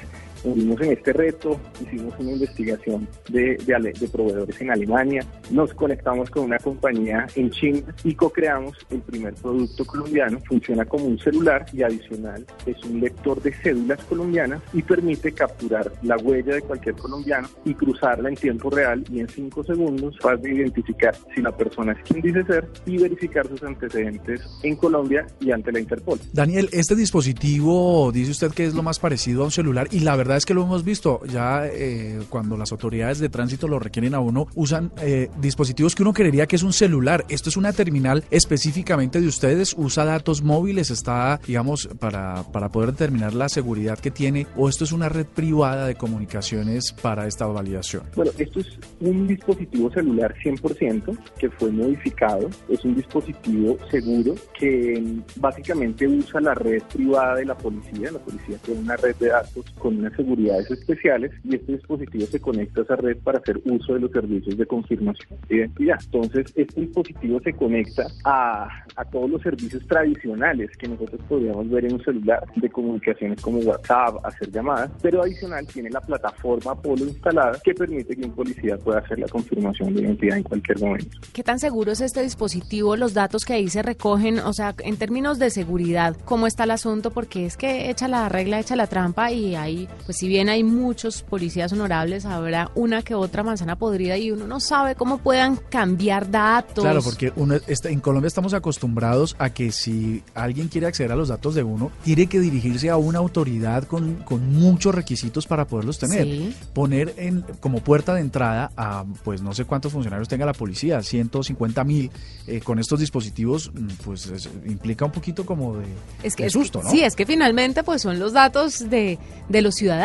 nos 0.45 0.54
vimos 0.54 0.80
en 0.80 0.92
este 0.92 1.12
reto, 1.12 1.61
hicimos 1.80 2.14
una 2.18 2.33
investigación 2.33 3.09
de, 3.28 3.57
de 3.57 3.78
de 3.78 4.09
proveedores 4.09 4.61
en 4.61 4.71
Alemania, 4.71 5.25
nos 5.50 5.73
conectamos 5.75 6.30
con 6.30 6.45
una 6.45 6.59
compañía 6.59 7.26
en 7.37 7.50
China 7.50 7.80
y 8.04 8.14
co-creamos 8.14 8.76
el 8.90 9.00
primer 9.00 9.35
producto 9.35 9.85
colombiano. 9.85 10.38
Funciona 10.49 10.85
como 10.85 11.07
un 11.07 11.18
celular 11.18 11.64
y 11.73 11.83
adicional 11.83 12.45
es 12.66 12.83
un 12.85 13.00
lector 13.00 13.40
de 13.42 13.52
cédulas 13.52 14.02
colombianas 14.04 14.61
y 14.73 14.83
permite 14.83 15.33
capturar 15.33 15.92
la 16.02 16.16
huella 16.16 16.54
de 16.54 16.62
cualquier 16.62 16.95
colombiano 16.97 17.49
y 17.64 17.75
cruzarla 17.75 18.28
en 18.28 18.35
tiempo 18.35 18.71
real 18.71 19.04
y 19.11 19.21
en 19.21 19.28
cinco 19.28 19.64
segundos 19.64 20.16
fácil 20.21 20.38
de 20.42 20.54
identificar 20.57 21.14
si 21.35 21.42
la 21.42 21.57
persona 21.57 21.92
es 21.92 21.99
quien 22.02 22.21
dice 22.21 22.45
ser 22.45 22.68
y 22.87 22.99
verificar 22.99 23.47
sus 23.49 23.62
antecedentes 23.62 24.42
en 24.62 24.76
Colombia 24.76 25.26
y 25.40 25.50
ante 25.50 25.73
la 25.73 25.80
Interpol. 25.80 26.18
Daniel, 26.33 26.68
este 26.73 26.95
dispositivo 26.95 28.11
dice 28.12 28.30
usted 28.30 28.52
que 28.52 28.66
es 28.66 28.75
lo 28.75 28.83
más 28.83 28.99
parecido 28.99 29.42
a 29.42 29.47
un 29.47 29.50
celular 29.50 29.88
y 29.90 30.00
la 30.00 30.16
verdad 30.16 30.27
es 30.37 30.47
que 30.47 30.54
lo 30.54 30.62
hemos 30.62 30.85
visto 30.85 31.20
ya 31.26 31.66
eh, 31.66 32.20
cuando 32.28 32.56
las 32.56 32.73
autoridades 32.73 33.18
de 33.18 33.28
tránsito 33.28 33.68
lo 33.68 33.78
requieren 33.78 34.14
a 34.14 34.20
uno, 34.20 34.47
usan 34.54 34.92
eh, 35.00 35.30
dispositivos 35.40 35.94
que 35.94 36.02
uno 36.02 36.12
creería 36.12 36.47
que 36.47 36.56
es 36.56 36.62
un 36.62 36.73
celular. 36.73 37.25
Esto 37.28 37.49
es 37.49 37.56
una 37.56 37.73
terminal 37.73 38.25
específicamente 38.30 39.20
de 39.20 39.26
ustedes, 39.26 39.75
usa 39.76 40.04
datos 40.04 40.42
móviles, 40.42 40.90
está, 40.90 41.40
digamos, 41.47 41.88
para, 41.99 42.42
para 42.44 42.68
poder 42.70 42.92
determinar 42.92 43.35
la 43.35 43.49
seguridad 43.49 43.99
que 43.99 44.11
tiene 44.11 44.47
o 44.56 44.68
esto 44.68 44.85
es 44.85 44.92
una 44.92 45.08
red 45.08 45.26
privada 45.26 45.87
de 45.87 45.94
comunicaciones 45.94 46.92
para 46.92 47.26
esta 47.26 47.47
validación. 47.47 48.02
Bueno, 48.14 48.32
esto 48.37 48.61
es 48.61 48.66
un 49.00 49.26
dispositivo 49.26 49.90
celular 49.90 50.35
100% 50.44 51.18
que 51.38 51.50
fue 51.50 51.70
modificado. 51.70 52.49
Es 52.68 52.85
un 52.85 52.94
dispositivo 52.94 53.76
seguro 53.90 54.35
que 54.58 55.00
mm, 55.00 55.40
básicamente 55.40 56.06
usa 56.06 56.40
la 56.40 56.54
red 56.54 56.82
privada 56.92 57.37
de 57.37 57.44
la 57.44 57.56
policía. 57.56 58.11
La 58.12 58.18
policía 58.18 58.58
tiene 58.64 58.80
una 58.80 58.97
red 58.97 59.14
de 59.16 59.28
datos 59.28 59.64
con 59.78 59.99
unas 59.99 60.17
seguridades 60.18 60.70
especiales 60.70 61.32
y 61.44 61.54
este 61.54 61.72
dispositivo 61.72 62.26
se 62.26 62.40
conecta 62.40 62.80
a 62.80 62.84
esa 62.84 62.96
red 62.96 63.16
para 63.18 63.38
hacer 63.38 63.60
uso 63.64 63.94
de 63.94 64.00
los 64.00 64.10
servicios 64.10 64.58
de 64.58 64.66
confirmación 64.66 65.38
de 65.48 65.56
identidad. 65.56 65.98
Entonces, 66.04 66.52
este 66.56 66.80
dispositivo 66.80 67.40
se 67.40 67.52
conecta 67.52 68.06
a, 68.25 68.68
a 68.96 69.04
todos 69.06 69.30
los 69.30 69.40
servicios 69.42 69.87
tradicionales 69.87 70.70
que 70.76 70.88
nosotros 70.88 71.20
podríamos 71.28 71.70
ver 71.70 71.87
en 71.87 71.94
un 71.94 72.04
celular 72.04 72.44
de 72.56 72.68
comunicaciones 72.68 73.40
como 73.40 73.58
WhatsApp, 73.60 74.16
hacer 74.25 74.50
llamadas, 74.50 74.90
pero 75.00 75.22
adicional 75.22 75.66
tiene 75.66 75.90
la 75.90 76.00
plataforma 76.00 76.72
Apolo 76.72 77.04
instalada 77.04 77.58
que 77.62 77.75
permite 77.75 78.16
que 78.16 78.25
un 78.25 78.32
policía 78.32 78.76
pueda 78.76 78.98
hacer 78.98 79.18
la 79.18 79.28
confirmación 79.28 79.94
de 79.94 80.02
identidad 80.02 80.37
en 80.37 80.42
cualquier 80.42 80.80
momento. 80.80 81.18
¿Qué 81.32 81.42
tan 81.42 81.58
seguro 81.58 81.92
es 81.92 82.00
este 82.00 82.22
dispositivo? 82.22 82.96
Los 82.96 83.14
datos 83.14 83.44
que 83.44 83.54
ahí 83.54 83.68
se 83.68 83.82
recogen, 83.82 84.40
o 84.40 84.52
sea, 84.52 84.75
en 84.80 84.96
términos 84.96 85.38
de 85.38 85.50
seguridad, 85.50 86.16
¿cómo 86.25 86.46
está 86.46 86.64
el 86.64 86.72
asunto? 86.72 87.10
Porque 87.10 87.46
es 87.46 87.56
que 87.56 87.90
echa 87.90 88.08
la 88.08 88.28
regla, 88.28 88.60
echa 88.60 88.76
la 88.76 88.87
trampa 88.87 89.30
y 89.30 89.54
ahí, 89.54 89.88
pues 90.08 90.16
si 90.16 90.26
bien 90.26 90.48
hay 90.48 90.64
muchos 90.64 91.20
policías 91.20 91.70
honorables, 91.74 92.24
habrá 92.24 92.70
una 92.74 93.02
que 93.02 93.14
otra 93.14 93.42
manzana 93.42 93.76
podrida 93.76 94.16
y 94.16 94.30
uno 94.30 94.46
no 94.46 94.58
sabe 94.58 94.94
cómo 94.94 95.18
puedan 95.18 95.56
cambiar 95.56 96.30
datos. 96.30 96.82
Claro, 96.82 97.02
porque 97.02 97.30
uno 97.36 97.56
está- 97.66 97.90
en 97.90 98.00
Colombia 98.00 98.28
estamos 98.28 98.54
acostumbrados 98.54 99.36
a 99.38 99.50
que 99.50 99.70
si 99.70 100.22
alguien 100.34 100.68
quiere 100.68 100.86
acceder 100.86 101.12
a 101.12 101.14
los 101.14 101.28
datos 101.28 101.54
de 101.54 101.62
uno, 101.62 101.90
tiene 102.04 102.26
que 102.26 102.40
dirigirse 102.40 102.88
a 102.88 102.96
una 102.96 103.18
autoridad 103.18 103.84
con, 103.84 104.14
con 104.24 104.50
muchos 104.50 104.94
requisitos 104.94 105.46
para 105.46 105.66
poderlos 105.66 105.98
tener. 105.98 106.22
Sí. 106.24 106.54
Poner 106.72 107.12
en, 107.18 107.44
como 107.60 107.80
puerta 107.80 108.14
de 108.14 108.22
entrada 108.22 108.70
a, 108.78 109.04
pues 109.24 109.42
no 109.42 109.52
sé 109.52 109.66
cuántos 109.66 109.92
funcionarios 109.92 110.26
tenga 110.26 110.46
la 110.46 110.54
policía, 110.54 111.02
150 111.02 111.84
mil, 111.84 112.10
eh, 112.46 112.60
con 112.60 112.78
estos 112.78 112.98
dispositivos, 113.00 113.70
mm, 113.74 113.88
pues 114.06 114.24
es- 114.28 114.48
implica 114.64 115.04
un 115.04 115.12
poquito 115.12 115.44
como 115.44 115.76
de, 115.76 115.84
Es 116.22 116.34
que, 116.34 116.44
de 116.44 116.46
es 116.48 116.54
que- 116.54 116.58
susto, 116.60 116.82
¿no? 116.82 116.88
Sí, 116.90 117.02
es 117.02 117.14
que 117.14 117.26
finalmente 117.26 117.82
pues 117.82 118.00
son 118.00 118.18
los 118.18 118.32
datos 118.32 118.88
de, 118.88 119.18
de 119.50 119.60
los 119.60 119.74
ciudadanos. 119.74 119.97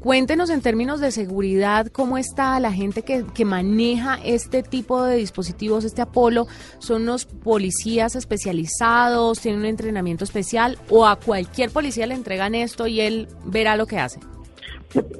Cuéntenos 0.00 0.48
en 0.50 0.62
términos 0.62 1.00
de 1.00 1.10
seguridad 1.10 1.88
cómo 1.88 2.16
está 2.16 2.58
la 2.60 2.72
gente 2.72 3.02
que, 3.02 3.24
que 3.34 3.44
maneja 3.44 4.18
este 4.24 4.62
tipo 4.62 5.02
de 5.04 5.16
dispositivos, 5.16 5.84
este 5.84 6.02
Apolo. 6.02 6.46
¿Son 6.78 7.04
los 7.04 7.26
policías 7.26 8.16
especializados? 8.16 9.40
¿Tienen 9.40 9.60
un 9.60 9.66
entrenamiento 9.66 10.24
especial? 10.24 10.78
¿O 10.88 11.06
a 11.06 11.16
cualquier 11.16 11.70
policía 11.70 12.06
le 12.06 12.14
entregan 12.14 12.54
esto 12.54 12.86
y 12.86 13.00
él 13.00 13.28
verá 13.44 13.76
lo 13.76 13.86
que 13.86 13.98
hace? 13.98 14.20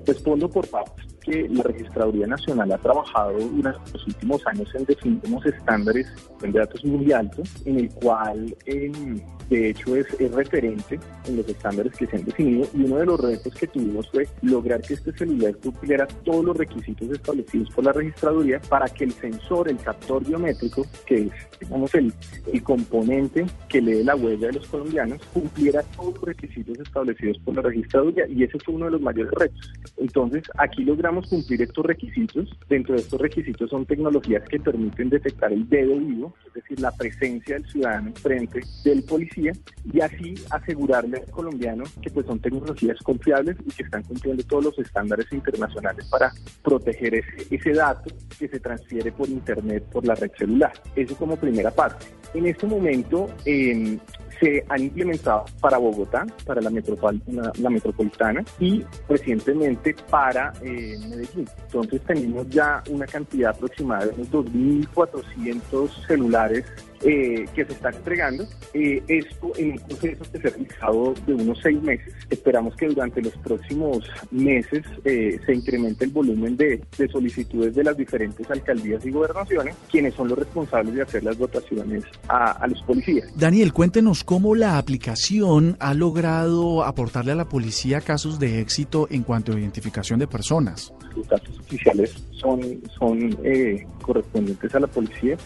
Respondo 0.06 0.48
por 0.48 0.66
partes 0.68 1.10
que 1.20 1.48
la 1.48 1.62
Registraduría 1.62 2.26
Nacional 2.26 2.72
ha 2.72 2.78
trabajado 2.78 3.38
durante 3.38 3.92
los 3.92 4.06
últimos 4.06 4.46
años 4.46 4.68
en 4.74 4.84
definir 4.84 5.20
unos 5.26 5.46
estándares 5.46 6.06
de 6.40 6.50
datos 6.50 6.84
muy 6.84 7.12
altos, 7.12 7.48
en 7.64 7.78
el 7.78 7.90
cual 7.94 8.56
em, 8.66 9.20
de 9.50 9.70
hecho 9.70 9.96
es, 9.96 10.06
es 10.18 10.32
referente 10.32 10.98
en 11.26 11.36
los 11.36 11.48
estándares 11.48 11.92
que 11.96 12.06
se 12.06 12.16
han 12.16 12.24
definido 12.24 12.66
y 12.72 12.84
uno 12.84 12.96
de 12.98 13.06
los 13.06 13.20
retos 13.20 13.52
que 13.54 13.66
tuvimos 13.66 14.08
fue 14.10 14.26
lograr 14.42 14.80
que 14.80 14.94
este 14.94 15.12
celular 15.12 15.54
cumpliera 15.56 16.06
todos 16.06 16.44
los 16.44 16.56
requisitos 16.56 17.10
establecidos 17.10 17.68
por 17.70 17.84
la 17.84 17.92
Registraduría 17.92 18.60
para 18.68 18.88
que 18.88 19.04
el 19.04 19.12
sensor, 19.12 19.68
el 19.68 19.78
captor 19.78 20.24
biométrico, 20.24 20.86
que 21.04 21.24
es 21.24 21.32
digamos 21.60 21.94
el, 21.94 22.12
el 22.52 22.62
componente 22.62 23.44
que 23.68 23.82
lee 23.82 24.04
la 24.04 24.14
huella 24.14 24.46
de 24.46 24.54
los 24.54 24.66
colombianos, 24.68 25.20
cumpliera 25.32 25.82
todos 25.96 26.14
los 26.14 26.24
requisitos 26.24 26.78
establecidos 26.78 27.38
por 27.38 27.56
la 27.56 27.62
Registraduría 27.62 28.26
y 28.28 28.44
ese 28.44 28.58
fue 28.60 28.74
uno 28.74 28.86
de 28.86 28.92
los 28.92 29.00
mayores 29.00 29.32
retos. 29.32 29.72
Entonces, 29.98 30.44
aquí 30.56 30.84
logramos 30.84 31.28
cumplir 31.28 31.62
estos 31.62 31.84
requisitos. 31.84 32.48
Dentro 32.68 32.94
de 32.94 33.00
estos 33.00 33.20
requisitos 33.20 33.68
son 33.70 33.84
tecnologías 33.84 34.48
que 34.48 34.60
permiten 34.60 35.10
detectar 35.10 35.52
el 35.52 35.68
dedo 35.68 35.96
vivo, 35.98 36.34
es 36.46 36.54
decir, 36.54 36.80
la 36.80 36.92
presencia 36.92 37.56
del 37.56 37.70
ciudadano 37.70 38.12
frente 38.14 38.60
del 38.84 39.02
policía, 39.02 39.39
y 39.40 40.00
así 40.00 40.34
asegurarle 40.50 41.18
al 41.18 41.30
colombiano 41.30 41.84
que 42.02 42.10
pues 42.10 42.26
son 42.26 42.38
tecnologías 42.40 42.98
confiables 43.02 43.56
y 43.66 43.70
que 43.70 43.82
están 43.82 44.02
cumpliendo 44.02 44.42
todos 44.44 44.64
los 44.66 44.78
estándares 44.78 45.26
internacionales 45.32 46.06
para 46.10 46.32
proteger 46.62 47.14
ese, 47.14 47.46
ese 47.54 47.72
dato 47.72 48.10
que 48.38 48.48
se 48.48 48.60
transfiere 48.60 49.12
por 49.12 49.28
internet 49.28 49.84
por 49.92 50.06
la 50.06 50.14
red 50.14 50.30
celular. 50.38 50.72
Eso 50.94 51.16
como 51.16 51.36
primera 51.36 51.70
parte. 51.70 52.06
En 52.34 52.46
este 52.46 52.66
momento 52.66 53.28
eh, 53.44 53.98
se 54.38 54.64
han 54.68 54.82
implementado 54.84 55.44
para 55.60 55.78
Bogotá, 55.78 56.24
para 56.46 56.60
la, 56.60 56.70
metropol- 56.70 57.20
la, 57.26 57.52
la 57.58 57.70
metropolitana 57.70 58.42
y 58.58 58.84
recientemente 59.08 59.94
para 60.08 60.52
eh, 60.62 60.96
Medellín. 61.08 61.46
Entonces 61.66 62.00
tenemos 62.06 62.48
ya 62.48 62.82
una 62.88 63.06
cantidad 63.06 63.50
aproximada 63.50 64.06
de 64.06 64.12
unos 64.14 64.30
2.400 64.30 66.06
celulares 66.06 66.64
eh, 67.02 67.46
que 67.54 67.64
se 67.64 67.72
están 67.72 67.94
entregando. 67.94 68.46
Eh, 68.74 69.02
esto 69.08 69.52
en 69.56 69.72
un 69.72 69.78
proceso 69.78 70.24
que 70.32 70.38
se 70.40 70.48
ha 70.48 70.50
realizado 70.50 71.14
de 71.26 71.34
unos 71.34 71.58
seis 71.62 71.82
meses. 71.82 72.14
Esperamos 72.28 72.76
que 72.76 72.86
durante 72.86 73.22
los 73.22 73.36
próximos 73.38 74.04
meses 74.30 74.82
eh, 75.04 75.38
se 75.44 75.54
incremente 75.54 76.04
el 76.04 76.10
volumen 76.10 76.56
de, 76.56 76.80
de 76.96 77.08
solicitudes 77.08 77.74
de 77.74 77.84
las 77.84 77.96
diferentes 77.96 78.50
alcaldías 78.50 79.04
y 79.04 79.10
gobernaciones, 79.10 79.74
quienes 79.90 80.14
son 80.14 80.28
los 80.28 80.38
responsables 80.38 80.94
de 80.94 81.02
hacer 81.02 81.24
las 81.24 81.36
votaciones 81.36 82.04
a, 82.28 82.52
a 82.52 82.66
los 82.66 82.82
policías. 82.82 83.30
Daniel, 83.36 83.72
cuéntenos 83.72 84.24
cómo 84.24 84.54
la 84.54 84.78
aplicación 84.78 85.76
ha 85.80 85.94
logrado 85.94 86.84
aportarle 86.84 87.32
a 87.32 87.34
la 87.34 87.48
policía 87.48 88.00
casos 88.00 88.38
de 88.38 88.60
éxito 88.60 89.08
en 89.10 89.22
cuanto 89.22 89.52
a 89.52 89.58
identificación 89.58 90.18
de 90.18 90.26
personas. 90.26 90.92
Los 91.16 91.28
datos 91.28 91.58
oficiales 91.58 92.14
son, 92.32 92.60
son 92.98 93.36
eh, 93.44 93.86
correspondientes 94.02 94.74
a 94.74 94.80
la 94.80 94.86
policía, 94.86 95.36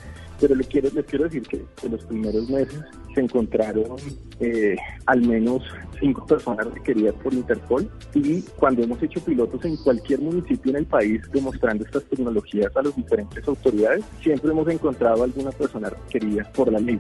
pero 0.47 0.57
le 0.57 0.65
quiero, 0.65 0.91
les 0.93 1.07
quiero 1.07 1.25
decir 1.25 1.43
que 1.45 1.65
en 1.85 1.93
los 1.93 2.05
primeros 2.05 2.51
meses 2.51 2.79
se 3.15 3.21
encontraron 3.21 3.97
eh, 4.41 4.77
al 5.07 5.21
menos 5.23 5.63
cinco 6.01 6.27
personas 6.27 6.67
requeridas 6.73 7.15
por 7.15 7.33
Interpol 7.33 7.91
y 8.15 8.43
cuando 8.57 8.83
hemos 8.83 9.03
hecho 9.03 9.21
pilotos 9.25 9.65
en 9.65 9.77
cualquier 9.77 10.21
municipio 10.21 10.71
en 10.71 10.79
el 10.79 10.87
país 10.87 11.23
demostrando 11.33 11.85
estas 11.85 12.05
tecnologías 12.05 12.77
a 12.77 12.83
las 12.83 12.97
diferentes 12.97 13.47
autoridades, 13.47 14.05
siempre 14.23 14.51
hemos 14.51 14.69
encontrado 14.69 15.23
alguna 15.23 15.51
persona 15.51 15.91
requerida 15.91 16.51
por 16.53 16.71
la 16.73 16.79
ley 16.79 16.99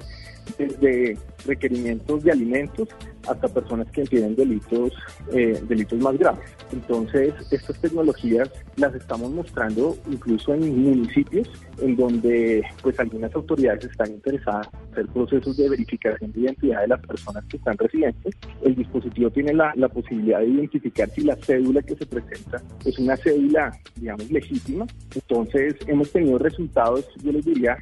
desde 0.58 1.16
requerimientos 1.46 2.22
de 2.22 2.32
alimentos 2.32 2.88
hasta 3.26 3.48
personas 3.48 3.90
que 3.90 4.04
tienen 4.04 4.36
delitos, 4.36 4.92
eh, 5.32 5.58
delitos 5.66 5.98
más 5.98 6.18
graves. 6.18 6.44
Entonces, 6.72 7.32
estas 7.50 7.80
tecnologías 7.80 8.50
las 8.76 8.94
estamos 8.94 9.30
mostrando 9.30 9.96
incluso 10.10 10.52
en 10.52 10.82
municipios 10.82 11.48
en 11.78 11.96
donde 11.96 12.62
pues 12.82 13.00
algunas 13.00 13.34
autoridades 13.34 13.84
están 13.84 14.10
interesadas 14.10 14.68
en 14.72 14.92
hacer 14.92 15.06
procesos 15.08 15.56
de 15.56 15.70
verificación 15.70 16.03
de 16.10 16.40
identidad 16.40 16.82
de 16.82 16.88
las 16.88 17.00
personas 17.00 17.44
que 17.46 17.56
están 17.56 17.76
residentes. 17.78 18.34
El 18.62 18.74
dispositivo 18.74 19.30
tiene 19.30 19.54
la, 19.54 19.72
la 19.76 19.88
posibilidad 19.88 20.40
de 20.40 20.48
identificar 20.48 21.08
si 21.10 21.22
la 21.22 21.36
cédula 21.36 21.82
que 21.82 21.96
se 21.96 22.06
presenta 22.06 22.62
es 22.84 22.98
una 22.98 23.16
cédula, 23.16 23.72
digamos, 23.96 24.30
legítima. 24.30 24.86
Entonces, 25.14 25.74
hemos 25.86 26.10
tenido 26.12 26.38
resultados, 26.38 27.06
yo 27.22 27.32
les 27.32 27.44
diría, 27.44 27.76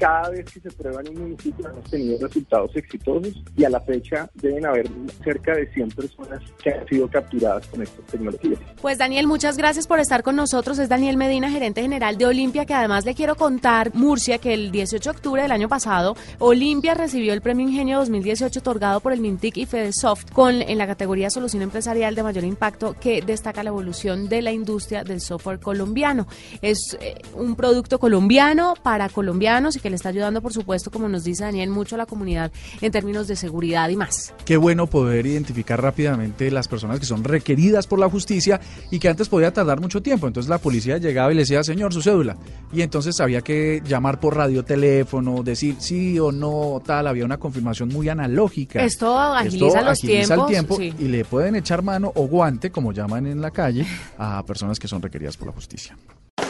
cada 0.00 0.30
vez 0.30 0.50
que 0.50 0.60
se 0.60 0.70
prueba 0.70 1.02
en 1.02 1.10
un 1.10 1.22
municipio 1.22 1.68
hemos 1.68 1.84
tenido 1.90 2.18
resultados 2.26 2.74
exitosos 2.74 3.34
y 3.54 3.64
a 3.64 3.68
la 3.68 3.80
fecha 3.80 4.28
deben 4.34 4.64
haber 4.64 4.88
cerca 5.22 5.54
de 5.54 5.70
100 5.72 5.90
personas 5.90 6.40
que 6.62 6.72
han 6.72 6.88
sido 6.88 7.06
capturadas 7.06 7.66
con 7.66 7.82
estas 7.82 8.06
tecnologías. 8.06 8.58
Pues 8.80 8.96
Daniel, 8.96 9.26
muchas 9.26 9.58
gracias 9.58 9.86
por 9.86 10.00
estar 10.00 10.22
con 10.22 10.36
nosotros. 10.36 10.78
Es 10.78 10.88
Daniel 10.88 11.18
Medina, 11.18 11.50
gerente 11.50 11.82
general 11.82 12.16
de 12.16 12.24
Olimpia, 12.24 12.64
que 12.64 12.72
además 12.72 13.04
le 13.04 13.14
quiero 13.14 13.36
contar, 13.36 13.94
Murcia, 13.94 14.38
que 14.38 14.54
el 14.54 14.70
18 14.70 15.10
de 15.10 15.16
octubre 15.16 15.42
del 15.42 15.52
año 15.52 15.68
pasado, 15.68 16.16
Olimpia 16.38 16.94
recibió 16.94 17.34
el 17.34 17.42
Premio 17.42 17.59
Ingenio 17.60 17.98
2018 17.98 18.60
otorgado 18.60 19.00
por 19.00 19.12
el 19.12 19.20
Mintic 19.20 19.56
y 19.56 19.66
FedeSoft 19.66 20.32
con, 20.32 20.62
en 20.62 20.78
la 20.78 20.86
categoría 20.86 21.30
Solución 21.30 21.62
Empresarial 21.62 22.14
de 22.14 22.22
Mayor 22.22 22.44
Impacto 22.44 22.96
que 23.00 23.22
destaca 23.22 23.62
la 23.62 23.70
evolución 23.70 24.28
de 24.28 24.42
la 24.42 24.52
industria 24.52 25.04
del 25.04 25.20
software 25.20 25.60
colombiano. 25.60 26.26
Es 26.62 26.96
eh, 27.00 27.14
un 27.34 27.56
producto 27.56 27.98
colombiano 27.98 28.74
para 28.82 29.08
colombianos 29.08 29.76
y 29.76 29.80
que 29.80 29.90
le 29.90 29.96
está 29.96 30.08
ayudando, 30.08 30.40
por 30.42 30.52
supuesto, 30.52 30.90
como 30.90 31.08
nos 31.08 31.24
dice 31.24 31.44
Daniel, 31.44 31.70
mucho 31.70 31.94
a 31.94 31.98
la 31.98 32.06
comunidad 32.06 32.52
en 32.80 32.92
términos 32.92 33.28
de 33.28 33.36
seguridad 33.36 33.88
y 33.88 33.96
más. 33.96 34.34
Qué 34.44 34.56
bueno 34.56 34.86
poder 34.86 35.26
identificar 35.26 35.82
rápidamente 35.82 36.50
las 36.50 36.68
personas 36.68 37.00
que 37.00 37.06
son 37.06 37.24
requeridas 37.24 37.86
por 37.86 37.98
la 37.98 38.08
justicia 38.08 38.60
y 38.90 38.98
que 38.98 39.08
antes 39.08 39.28
podía 39.28 39.52
tardar 39.52 39.80
mucho 39.80 40.02
tiempo. 40.02 40.26
Entonces 40.26 40.48
la 40.48 40.58
policía 40.58 40.98
llegaba 40.98 41.32
y 41.32 41.34
le 41.34 41.42
decía, 41.42 41.62
señor, 41.62 41.92
su 41.92 42.02
cédula. 42.02 42.36
Y 42.72 42.82
entonces 42.82 43.20
había 43.20 43.42
que 43.42 43.82
llamar 43.84 44.20
por 44.20 44.36
radioteléfono, 44.36 45.42
decir 45.42 45.76
sí 45.78 46.18
o 46.18 46.32
no, 46.32 46.80
tal. 46.84 47.06
Había 47.06 47.24
una 47.24 47.38
confirmación 47.50 47.88
muy 47.88 48.08
analógica. 48.08 48.82
Esto 48.82 49.18
agiliza 49.18 49.82
los 49.82 49.98
agiliza 49.98 50.46
tiempos. 50.46 50.48
el 50.48 50.54
tiempo 50.54 50.76
sí. 50.76 50.94
y 51.04 51.08
le 51.08 51.24
pueden 51.24 51.56
echar 51.56 51.82
mano 51.82 52.12
o 52.14 52.26
guante, 52.28 52.70
como 52.70 52.92
llaman 52.92 53.26
en 53.26 53.40
la 53.40 53.50
calle, 53.50 53.84
a 54.18 54.44
personas 54.44 54.78
que 54.78 54.86
son 54.86 55.02
requeridas 55.02 55.36
por 55.36 55.48
la 55.48 55.52
justicia. 55.52 55.96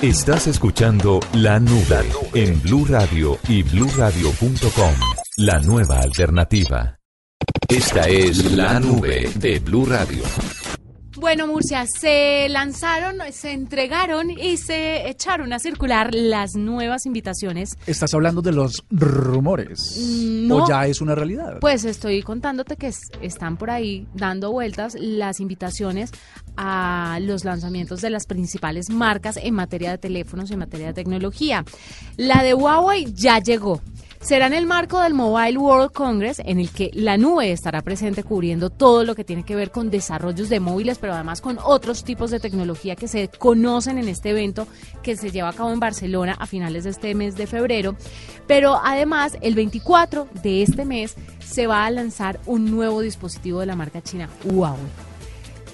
Estás 0.02 0.47
escuchando 0.47 1.21
La 1.35 1.59
Nube 1.59 2.07
en 2.35 2.61
Blue 2.62 2.85
Radio 2.87 3.38
y 3.49 3.62
bluradio.com. 3.62 4.95
La 5.38 5.59
nueva 5.61 6.00
alternativa. 6.00 6.99
Esta 7.69 8.02
es 8.09 8.52
La 8.52 8.78
Nube 8.78 9.30
de 9.37 9.59
Blue 9.59 9.87
Radio. 9.87 10.23
Bueno, 11.20 11.46
Murcia, 11.46 11.84
se 11.86 12.48
lanzaron, 12.48 13.18
se 13.30 13.52
entregaron 13.52 14.30
y 14.30 14.56
se 14.56 15.08
echaron 15.10 15.52
a 15.52 15.58
circular 15.58 16.14
las 16.14 16.54
nuevas 16.54 17.04
invitaciones. 17.04 17.76
¿Estás 17.86 18.14
hablando 18.14 18.40
de 18.40 18.52
los 18.52 18.82
rumores? 18.90 19.98
No. 20.00 20.64
¿O 20.64 20.68
ya 20.68 20.86
es 20.86 21.02
una 21.02 21.14
realidad? 21.14 21.58
Pues 21.60 21.84
estoy 21.84 22.22
contándote 22.22 22.76
que 22.76 22.86
es- 22.88 23.10
están 23.20 23.58
por 23.58 23.70
ahí 23.70 24.06
dando 24.14 24.50
vueltas 24.50 24.94
las 24.98 25.40
invitaciones 25.40 26.10
a 26.56 27.18
los 27.20 27.44
lanzamientos 27.44 28.00
de 28.00 28.08
las 28.10 28.24
principales 28.26 28.88
marcas 28.88 29.36
en 29.36 29.54
materia 29.54 29.90
de 29.90 29.98
teléfonos 29.98 30.48
y 30.50 30.54
en 30.54 30.60
materia 30.60 30.86
de 30.88 30.94
tecnología. 30.94 31.64
La 32.16 32.42
de 32.42 32.54
Huawei 32.54 33.12
ya 33.12 33.40
llegó. 33.40 33.82
Será 34.20 34.46
en 34.46 34.52
el 34.52 34.66
marco 34.66 35.00
del 35.00 35.14
Mobile 35.14 35.56
World 35.56 35.92
Congress 35.92 36.40
en 36.44 36.60
el 36.60 36.70
que 36.70 36.90
la 36.92 37.16
nube 37.16 37.52
estará 37.52 37.80
presente 37.80 38.22
cubriendo 38.22 38.68
todo 38.68 39.02
lo 39.02 39.14
que 39.14 39.24
tiene 39.24 39.44
que 39.44 39.56
ver 39.56 39.70
con 39.70 39.90
desarrollos 39.90 40.50
de 40.50 40.60
móviles, 40.60 40.98
pero 40.98 41.14
además 41.14 41.40
con 41.40 41.58
otros 41.64 42.04
tipos 42.04 42.30
de 42.30 42.38
tecnología 42.38 42.96
que 42.96 43.08
se 43.08 43.28
conocen 43.28 43.96
en 43.96 44.08
este 44.08 44.30
evento 44.30 44.68
que 45.02 45.16
se 45.16 45.30
lleva 45.30 45.48
a 45.48 45.54
cabo 45.54 45.72
en 45.72 45.80
Barcelona 45.80 46.36
a 46.38 46.46
finales 46.46 46.84
de 46.84 46.90
este 46.90 47.14
mes 47.14 47.34
de 47.34 47.46
febrero. 47.46 47.96
Pero 48.46 48.78
además, 48.84 49.38
el 49.40 49.54
24 49.54 50.28
de 50.42 50.62
este 50.62 50.84
mes 50.84 51.16
se 51.38 51.66
va 51.66 51.86
a 51.86 51.90
lanzar 51.90 52.40
un 52.44 52.70
nuevo 52.70 53.00
dispositivo 53.00 53.60
de 53.60 53.66
la 53.66 53.74
marca 53.74 54.02
china 54.02 54.28
Huawei. 54.44 55.10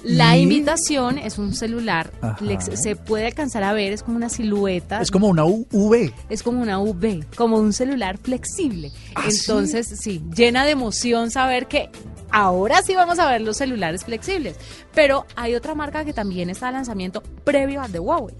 La 0.03 0.37
Y- 0.37 0.43
invitación 0.43 1.17
es 1.17 1.37
un 1.37 1.53
celular, 1.53 2.11
lex- 2.39 2.75
se 2.75 2.95
puede 2.95 3.25
alcanzar 3.27 3.63
a 3.63 3.73
ver, 3.73 3.93
es 3.93 4.03
como 4.03 4.17
una 4.17 4.29
silueta 4.29 5.01
Es 5.01 5.11
como 5.11 5.27
una 5.27 5.43
UV. 5.45 6.13
es 6.29 6.43
como 6.43 6.61
una 6.61 6.79
UV, 6.79 7.25
como 7.35 7.57
un 7.57 7.73
celular 7.73 8.17
flexible. 8.17 8.91
¿Ah, 9.15 9.25
Entonces, 9.29 9.87
sí? 9.99 10.21
llena 10.35 10.65
de 10.65 10.71
emoción 10.71 11.31
saber 11.31 11.67
que 11.67 11.89
ahora 12.31 12.81
sí 12.83 12.95
vamos 12.95 13.19
a 13.19 13.29
ver 13.29 13.41
los 13.41 13.57
celulares 13.57 14.05
flexibles. 14.05 14.55
Pero 14.93 15.25
hay 15.35 15.55
otra 15.55 15.75
marca 15.75 16.05
que 16.05 16.13
también 16.13 16.49
está 16.49 16.67
de 16.67 16.73
lanzamiento 16.73 17.21
previo 17.43 17.81
al 17.81 17.91
de 17.91 17.99
Huawei. 17.99 18.35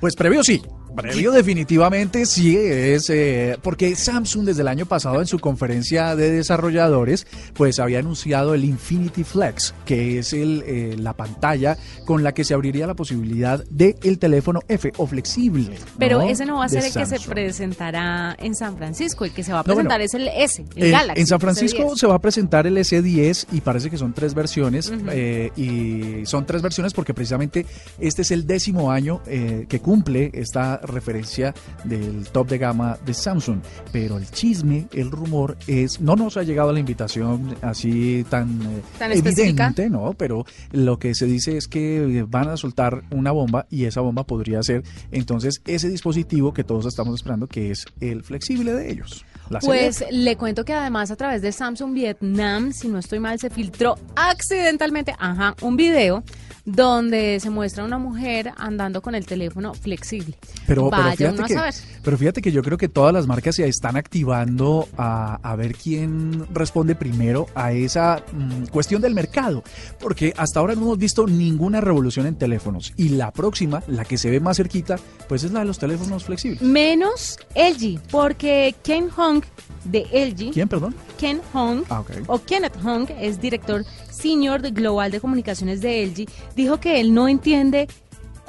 Pues 0.00 0.16
previo 0.16 0.42
sí. 0.42 0.60
Previo 0.96 1.32
definitivamente 1.32 2.26
sí 2.26 2.56
es 2.56 3.08
eh, 3.10 3.56
porque 3.62 3.96
Samsung 3.96 4.44
desde 4.46 4.62
el 4.62 4.68
año 4.68 4.86
pasado 4.86 5.20
en 5.20 5.26
su 5.26 5.38
conferencia 5.38 6.14
de 6.16 6.30
desarrolladores 6.30 7.26
pues 7.54 7.78
había 7.78 7.98
anunciado 8.00 8.54
el 8.54 8.64
Infinity 8.64 9.24
Flex 9.24 9.74
que 9.84 10.18
es 10.18 10.32
el, 10.32 10.62
eh, 10.66 10.96
la 10.98 11.12
pantalla 11.14 11.76
con 12.06 12.22
la 12.22 12.32
que 12.32 12.44
se 12.44 12.54
abriría 12.54 12.86
la 12.86 12.94
posibilidad 12.94 13.64
de 13.70 13.96
el 14.02 14.18
teléfono 14.18 14.60
F 14.68 14.92
o 14.96 15.06
flexible. 15.06 15.76
Pero 15.98 16.18
¿no? 16.20 16.28
ese 16.28 16.44
no 16.46 16.56
va 16.56 16.64
a 16.64 16.68
de 16.68 16.80
ser 16.80 16.84
el 16.84 16.92
que 16.92 17.06
se 17.18 17.28
presentará 17.28 18.36
en 18.38 18.54
San 18.54 18.76
Francisco. 18.76 19.24
El 19.24 19.32
que 19.32 19.42
se 19.42 19.52
va 19.52 19.60
a 19.60 19.62
No, 19.66 19.74
bueno. 19.74 19.88
presentar 19.88 20.00
es 20.00 20.14
el 20.14 20.28
S, 20.28 20.64
el 20.76 20.82
Eh, 20.88 20.90
Galaxy. 20.90 21.20
en 21.20 21.26
San 21.26 21.40
Francisco 21.40 21.82
S10. 21.94 21.96
se 21.98 22.06
va 22.06 22.14
a 22.16 22.18
presentar 22.20 22.66
el 22.66 22.76
S10 22.76 23.46
y 23.52 23.60
parece 23.60 23.88
que 23.90 23.98
son 23.98 24.12
tres 24.12 24.34
versiones 24.34 24.92
eh, 25.10 25.50
y 25.56 26.26
son 26.26 26.44
tres 26.46 26.62
versiones 26.62 26.92
porque 26.92 27.14
precisamente 27.14 27.66
este 27.98 28.22
es 28.22 28.30
el 28.30 28.46
décimo 28.46 28.90
año 28.90 29.20
eh, 29.26 29.66
que 29.68 29.80
cumple 29.80 30.30
esta 30.34 30.80
referencia 30.82 31.54
del 31.84 32.26
top 32.28 32.48
de 32.48 32.58
gama 32.58 32.98
de 33.04 33.14
Samsung. 33.14 33.60
Pero 33.92 34.18
el 34.18 34.30
chisme, 34.30 34.86
el 34.92 35.10
rumor 35.10 35.56
es, 35.66 36.00
no 36.00 36.16
nos 36.16 36.36
ha 36.36 36.42
llegado 36.42 36.72
la 36.72 36.80
invitación 36.80 37.56
así 37.62 38.24
tan, 38.28 38.60
eh, 38.62 38.82
¿Tan 38.98 39.12
específica? 39.12 39.66
evidente, 39.66 39.90
¿no? 39.90 40.14
Pero 40.14 40.44
lo 40.72 40.98
que 40.98 41.14
se 41.14 41.26
dice 41.26 41.56
es 41.56 41.68
que 41.68 42.24
van 42.28 42.48
a 42.48 42.56
soltar 42.56 43.02
una 43.10 43.32
bomba 43.32 43.66
y 43.70 43.84
esa 43.84 44.00
bomba 44.00 44.24
podría 44.24 44.62
ser 44.62 44.82
entonces 45.10 45.62
ese 45.66 45.88
dispositivo 45.88 46.52
que 46.52 46.64
todos 46.64 46.86
estamos 46.86 47.14
esperando 47.14 47.46
que 47.46 47.70
es 47.70 47.84
el 48.00 48.22
flexible 48.22 48.72
de 48.72 48.90
ellos. 48.90 49.24
Pues 49.60 49.96
serie 49.96 50.18
le 50.18 50.36
cuento 50.36 50.64
que 50.64 50.72
además 50.72 51.10
a 51.10 51.16
través 51.16 51.42
de 51.42 51.52
Samsung 51.52 51.92
Vietnam, 51.92 52.72
si 52.72 52.88
no 52.88 52.98
estoy 52.98 53.20
mal, 53.20 53.38
se 53.38 53.50
filtró 53.50 53.96
accidentalmente, 54.16 55.14
ajá, 55.18 55.54
un 55.60 55.76
video 55.76 56.22
donde 56.64 57.38
se 57.40 57.50
muestra 57.50 57.84
una 57.84 57.98
mujer 57.98 58.52
andando 58.56 59.02
con 59.02 59.14
el 59.14 59.26
teléfono 59.26 59.74
flexible. 59.74 60.36
Pero, 60.66 60.88
pero, 60.88 60.90
Vaya 60.90 61.16
fíjate 61.16 61.42
a 61.42 61.46
que, 61.46 61.54
saber. 61.54 61.74
pero 62.02 62.18
fíjate 62.18 62.42
que 62.42 62.52
yo 62.52 62.62
creo 62.62 62.78
que 62.78 62.88
todas 62.88 63.12
las 63.12 63.26
marcas 63.26 63.56
se 63.56 63.66
están 63.66 63.96
activando 63.96 64.88
a, 64.96 65.40
a 65.42 65.56
ver 65.56 65.74
quién 65.74 66.46
responde 66.54 66.94
primero 66.94 67.46
a 67.54 67.72
esa 67.72 68.22
mm, 68.32 68.66
cuestión 68.66 69.02
del 69.02 69.14
mercado. 69.14 69.64
Porque 69.98 70.32
hasta 70.36 70.60
ahora 70.60 70.74
no 70.74 70.82
hemos 70.82 70.98
visto 70.98 71.26
ninguna 71.26 71.80
revolución 71.80 72.26
en 72.26 72.36
teléfonos. 72.36 72.92
Y 72.96 73.10
la 73.10 73.32
próxima, 73.32 73.82
la 73.88 74.04
que 74.04 74.16
se 74.18 74.30
ve 74.30 74.38
más 74.40 74.56
cerquita, 74.56 74.96
pues 75.28 75.42
es 75.44 75.50
la 75.52 75.60
de 75.60 75.66
los 75.66 75.78
teléfonos 75.78 76.24
flexibles. 76.24 76.62
Menos 76.62 77.38
LG, 77.56 78.00
porque 78.10 78.74
Ken 78.84 79.08
Hong 79.10 79.42
de 79.84 80.02
LG, 80.12 80.52
¿Quién, 80.52 80.68
perdón? 80.68 80.94
Ken 81.18 81.40
Hong, 81.52 81.82
Ah, 81.88 82.00
ok. 82.00 82.10
o 82.28 82.38
Kenneth 82.40 82.80
Hong, 82.84 83.06
es 83.18 83.40
director 83.40 83.84
senior 84.12 84.62
de 84.62 84.70
global 84.70 85.10
de 85.10 85.20
comunicaciones 85.20 85.80
de 85.80 86.06
LG, 86.06 86.28
dijo 86.54 86.78
que 86.80 87.00
él 87.00 87.12
no 87.14 87.28
entiende 87.28 87.88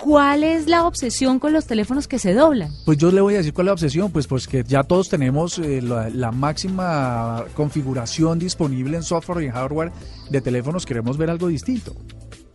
cuál 0.01 0.43
es 0.43 0.67
la 0.67 0.85
obsesión 0.85 1.39
con 1.39 1.53
los 1.53 1.65
teléfonos 1.65 2.07
que 2.07 2.19
se 2.19 2.33
doblan. 2.33 2.69
Pues 2.85 2.97
yo 2.97 3.11
le 3.11 3.21
voy 3.21 3.35
a 3.35 3.37
decir 3.37 3.53
cuál 3.53 3.67
es 3.67 3.69
la 3.69 3.73
obsesión, 3.73 4.11
pues, 4.11 4.27
pues 4.27 4.47
que 4.47 4.63
ya 4.63 4.83
todos 4.83 5.07
tenemos 5.07 5.59
eh, 5.59 5.81
la, 5.81 6.09
la 6.09 6.31
máxima 6.31 7.45
configuración 7.55 8.39
disponible 8.39 8.97
en 8.97 9.03
software 9.03 9.43
y 9.43 9.45
en 9.47 9.51
hardware 9.53 9.91
de 10.29 10.41
teléfonos, 10.41 10.85
queremos 10.85 11.17
ver 11.17 11.29
algo 11.29 11.47
distinto. 11.47 11.95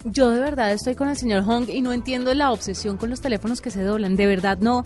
Yo 0.04 0.30
de 0.30 0.40
verdad 0.40 0.72
estoy 0.72 0.94
con 0.94 1.08
el 1.08 1.16
señor 1.16 1.44
Hong 1.44 1.68
y 1.68 1.80
no 1.80 1.92
entiendo 1.92 2.32
la 2.34 2.52
obsesión 2.52 2.96
con 2.96 3.10
los 3.10 3.20
teléfonos 3.20 3.60
que 3.60 3.70
se 3.70 3.82
doblan. 3.82 4.14
De 4.16 4.26
verdad 4.26 4.58
no, 4.60 4.84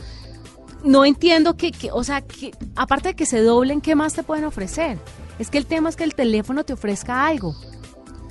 no 0.85 1.05
entiendo 1.05 1.57
que, 1.57 1.71
que- 1.73 1.91
o 1.93 2.03
sea, 2.05 2.21
que 2.23 2.53
aparte 2.77 3.09
de 3.09 3.15
que 3.15 3.27
se 3.27 3.41
doblen, 3.43 3.81
¿qué 3.81 3.95
más 3.95 4.15
te 4.15 4.23
pueden 4.23 4.45
ofrecer? 4.45 4.99
Es 5.39 5.51
que 5.51 5.59
el 5.59 5.67
tema 5.67 5.89
es 5.89 5.97
que 5.97 6.05
el 6.05 6.15
teléfono 6.15 6.65
te 6.65 6.73
ofrezca 6.75 7.27
algo 7.27 7.55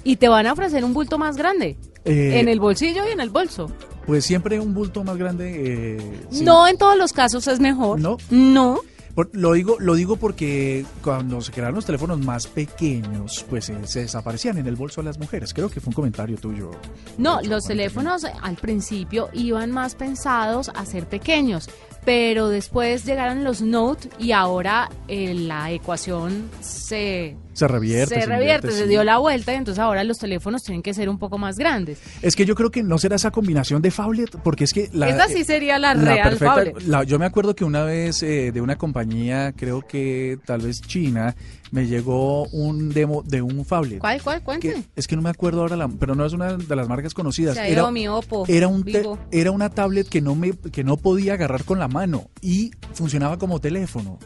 y 0.03 0.15
te 0.17 0.27
van 0.29 0.47
a 0.47 0.53
ofrecer 0.53 0.83
un 0.83 0.93
bulto 0.93 1.17
más 1.17 1.37
grande 1.37 1.77
Eh, 2.05 2.39
en 2.39 2.47
el 2.47 2.59
bolsillo 2.59 3.07
y 3.07 3.11
en 3.11 3.19
el 3.19 3.29
bolso. 3.29 3.71
Pues 4.07 4.25
siempre 4.25 4.59
un 4.59 4.73
bulto 4.73 5.03
más 5.03 5.17
grande. 5.17 5.95
eh, 5.97 6.21
sí. 6.31 6.43
No 6.43 6.67
en 6.67 6.77
todos 6.77 6.97
los 6.97 7.13
casos 7.13 7.47
es 7.47 7.59
mejor. 7.59 7.99
No. 7.99 8.17
No. 8.31 8.79
Por- 9.13 9.29
lo 9.33 9.51
digo, 9.53 9.75
lo 9.79 9.93
digo 9.95 10.15
porque 10.15 10.85
cuando 11.03 11.41
se 11.41 11.51
crearon 11.51 11.75
los 11.75 11.85
teléfonos 11.85 12.17
más 12.19 12.47
pequeños, 12.47 13.45
pues 13.49 13.69
eh, 13.69 13.75
se 13.83 13.99
desaparecían 14.01 14.57
en 14.57 14.67
el 14.67 14.75
bolso 14.77 15.01
de 15.01 15.05
las 15.05 15.19
mujeres. 15.19 15.53
Creo 15.53 15.69
que 15.69 15.81
fue 15.81 15.89
un 15.89 15.95
comentario 15.95 16.37
tuyo. 16.37 16.71
No, 17.17 17.41
los 17.41 17.65
teléfonos 17.65 18.23
al 18.23 18.55
principio 18.55 19.29
iban 19.33 19.69
más 19.71 19.95
pensados 19.95 20.71
a 20.73 20.85
ser 20.85 21.07
pequeños, 21.07 21.69
pero 22.05 22.47
después 22.47 23.03
llegaron 23.05 23.43
los 23.43 23.61
Note 23.61 24.09
y 24.17 24.31
ahora 24.31 24.89
eh, 25.09 25.33
la 25.33 25.71
ecuación 25.71 26.49
se, 26.61 27.35
Se 27.53 27.67
revierte. 27.67 28.15
se 28.15 28.21
revierte, 28.21 28.43
invierte, 28.43 28.71
se 28.71 28.83
sí. 28.83 28.89
dio 28.89 29.03
la 29.03 29.17
vuelta 29.17 29.51
y 29.53 29.55
entonces 29.57 29.79
ahora 29.79 30.03
los 30.03 30.17
teléfonos 30.17 30.63
tienen 30.63 30.81
que 30.81 30.93
ser 30.93 31.09
un 31.09 31.17
poco 31.19 31.37
más 31.37 31.57
grandes. 31.57 31.99
Es 32.21 32.35
que 32.35 32.45
yo 32.45 32.55
creo 32.55 32.71
que 32.71 32.81
no 32.83 32.97
será 32.97 33.17
esa 33.17 33.31
combinación 33.31 33.81
de 33.81 33.91
phablet, 33.91 34.37
porque 34.43 34.63
es 34.63 34.73
que 34.73 34.89
la. 34.93 35.09
Esa 35.09 35.27
sí 35.27 35.43
sería 35.43 35.77
la, 35.77 35.93
la 35.93 36.13
real 36.15 36.29
perfecta- 36.29 36.55
phablet. 36.55 36.81
la- 36.87 37.03
yo 37.03 37.19
me 37.19 37.25
acuerdo 37.25 37.53
que 37.55 37.63
una 37.65 37.83
vez 37.83 38.23
eh, 38.23 38.51
de 38.53 38.61
una 38.61 38.77
compañía, 38.77 39.53
creo 39.55 39.81
que 39.85 40.39
tal 40.45 40.61
vez 40.61 40.81
china, 40.81 41.35
me 41.71 41.87
llegó 41.87 42.45
un 42.47 42.89
demo 42.89 43.21
de 43.23 43.41
un 43.41 43.65
phablet. 43.65 43.99
¿Cuál, 43.99 44.21
cuál? 44.21 44.41
Cuéntame. 44.41 44.83
es 44.95 45.07
que 45.07 45.15
no 45.15 45.21
me 45.21 45.29
acuerdo 45.29 45.61
ahora, 45.61 45.75
la- 45.75 45.87
pero 45.89 46.15
no 46.15 46.25
es 46.25 46.33
una 46.33 46.55
de 46.57 46.75
las 46.75 46.87
marcas 46.87 47.13
conocidas. 47.13 47.57
Xiaomi, 47.57 48.07
Oppo, 48.07 48.45
era, 48.47 48.67
un 48.69 48.83
te- 48.83 49.03
era 49.31 49.51
una 49.51 49.69
tablet 49.69 50.07
que 50.07 50.21
no, 50.21 50.35
me, 50.35 50.51
que 50.53 50.83
no 50.83 50.95
podía 50.97 51.33
agarrar 51.33 51.63
con 51.65 51.79
la 51.79 51.87
mano 51.87 52.29
y 52.41 52.71
funcionaba 52.93 53.37
como 53.37 53.59
teléfono, 53.59 54.19